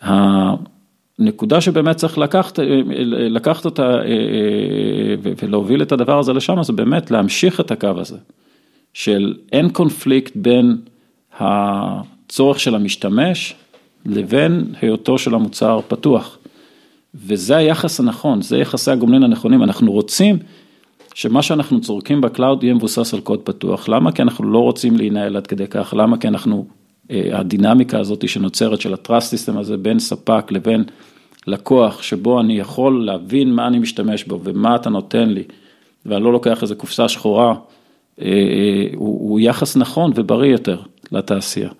הנקודה 0.00 1.60
שבאמת 1.60 1.96
צריך 1.96 2.18
לקחת, 2.18 2.58
לקחת 3.08 3.64
אותה 3.64 3.96
ולהוביל 5.42 5.82
את 5.82 5.92
הדבר 5.92 6.18
הזה 6.18 6.32
לשם, 6.32 6.62
זה 6.62 6.72
באמת 6.72 7.10
להמשיך 7.10 7.60
את 7.60 7.70
הקו 7.70 7.92
הזה, 7.96 8.16
של 8.94 9.34
אין 9.52 9.68
קונפליקט 9.68 10.32
בין 10.36 10.76
הצורך 11.38 12.60
של 12.60 12.74
המשתמש 12.74 13.54
לבין 14.08 14.74
היותו 14.80 15.18
של 15.18 15.34
המוצר 15.34 15.80
פתוח. 15.88 16.38
וזה 17.14 17.56
היחס 17.56 18.00
הנכון, 18.00 18.42
זה 18.42 18.58
יחסי 18.58 18.90
הגומלין 18.90 19.22
הנכונים, 19.22 19.62
אנחנו 19.62 19.92
רוצים 19.92 20.38
שמה 21.14 21.42
שאנחנו 21.42 21.80
צורכים 21.80 22.20
ב 22.20 22.27
cloud 22.27 22.64
יהיה 22.64 22.74
מבוסס 22.74 23.14
על 23.14 23.20
קוד 23.20 23.40
פתוח. 23.40 23.88
למה? 23.88 24.12
כי 24.12 24.22
אנחנו 24.22 24.44
לא 24.44 24.58
רוצים 24.58 24.96
להינעל 24.96 25.36
עד 25.36 25.46
כדי 25.46 25.66
כך, 25.66 25.94
למה? 25.96 26.18
כי 26.18 26.28
אנחנו, 26.28 26.66
אה, 27.10 27.28
הדינמיקה 27.32 27.98
הזאת 27.98 28.28
שנוצרת 28.28 28.80
של 28.80 28.94
ה-trust 28.94 29.52
system 29.52 29.58
הזה 29.58 29.76
בין 29.76 29.98
ספק 29.98 30.52
לבין 30.52 30.84
לקוח, 31.46 32.02
שבו 32.02 32.40
אני 32.40 32.58
יכול 32.58 33.04
להבין 33.06 33.52
מה 33.52 33.66
אני 33.66 33.78
משתמש 33.78 34.24
בו 34.24 34.40
ומה 34.44 34.76
אתה 34.76 34.90
נותן 34.90 35.28
לי, 35.28 35.42
ואני 36.06 36.24
לא 36.24 36.32
לוקח 36.32 36.62
איזה 36.62 36.74
קופסה 36.74 37.08
שחורה, 37.08 37.54
אה, 38.20 38.26
אה, 38.26 38.86
הוא, 38.94 39.30
הוא 39.30 39.40
יחס 39.40 39.76
נכון 39.76 40.12
ובריא 40.14 40.52
יותר 40.52 40.80
לתעשייה. 41.12 41.70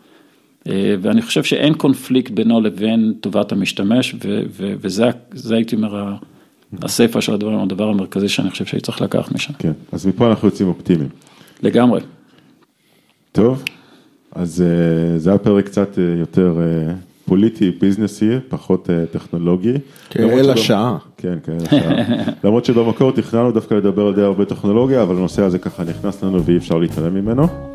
ואני 0.66 1.22
חושב 1.22 1.42
שאין 1.42 1.74
קונפליקט 1.74 2.30
בינו 2.30 2.60
לבין 2.60 3.14
טובת 3.20 3.52
המשתמש, 3.52 4.14
וזה 4.54 5.54
הייתי 5.54 5.76
אומר, 5.76 6.14
הסיפה 6.82 7.20
של 7.20 7.34
הדברים, 7.34 7.58
הדבר 7.58 7.88
המרכזי 7.88 8.28
שאני 8.28 8.50
חושב 8.50 8.64
שהיא 8.64 8.80
צריך 8.80 9.02
לקחת 9.02 9.32
משם. 9.32 9.52
כן, 9.58 9.72
אז 9.92 10.06
מפה 10.06 10.30
אנחנו 10.30 10.48
יוצאים 10.48 10.68
אופטימיים. 10.68 11.08
לגמרי. 11.62 12.00
טוב, 13.32 13.62
אז 14.32 14.62
אה, 14.62 15.18
זה 15.18 15.30
היה 15.30 15.38
פרק 15.38 15.64
קצת 15.64 15.98
אה, 15.98 16.04
יותר 16.18 16.54
אה, 16.60 16.94
פוליטי, 17.24 17.70
ביזנסי, 17.70 18.30
פחות 18.48 18.88
טכנולוגי. 19.10 19.74
כאל 20.10 20.50
השעה. 20.50 20.96
כן, 21.16 21.38
כאל 21.44 21.56
השעה. 21.66 21.92
למרות 22.44 22.64
שבמקור 22.64 23.12
תכננו 23.12 23.52
דווקא 23.52 23.74
לדבר 23.74 24.06
על 24.06 24.14
די 24.14 24.22
הרבה 24.22 24.44
טכנולוגיה, 24.44 25.02
אבל 25.02 25.16
הנושא 25.16 25.42
הזה 25.42 25.58
ככה 25.58 25.84
נכנס 25.84 26.24
לנו 26.24 26.44
ואי 26.44 26.56
אפשר 26.56 26.78
להתעלם 26.78 27.14
ממנו. 27.14 27.67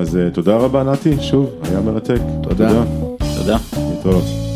אז 0.00 0.18
תודה 0.32 0.56
רבה 0.56 0.82
נתי, 0.82 1.16
שוב, 1.20 1.50
היה 1.62 1.80
מרתק. 1.80 2.20
תודה. 2.42 2.84
תודה. 3.38 3.56
להתראות. 3.76 4.47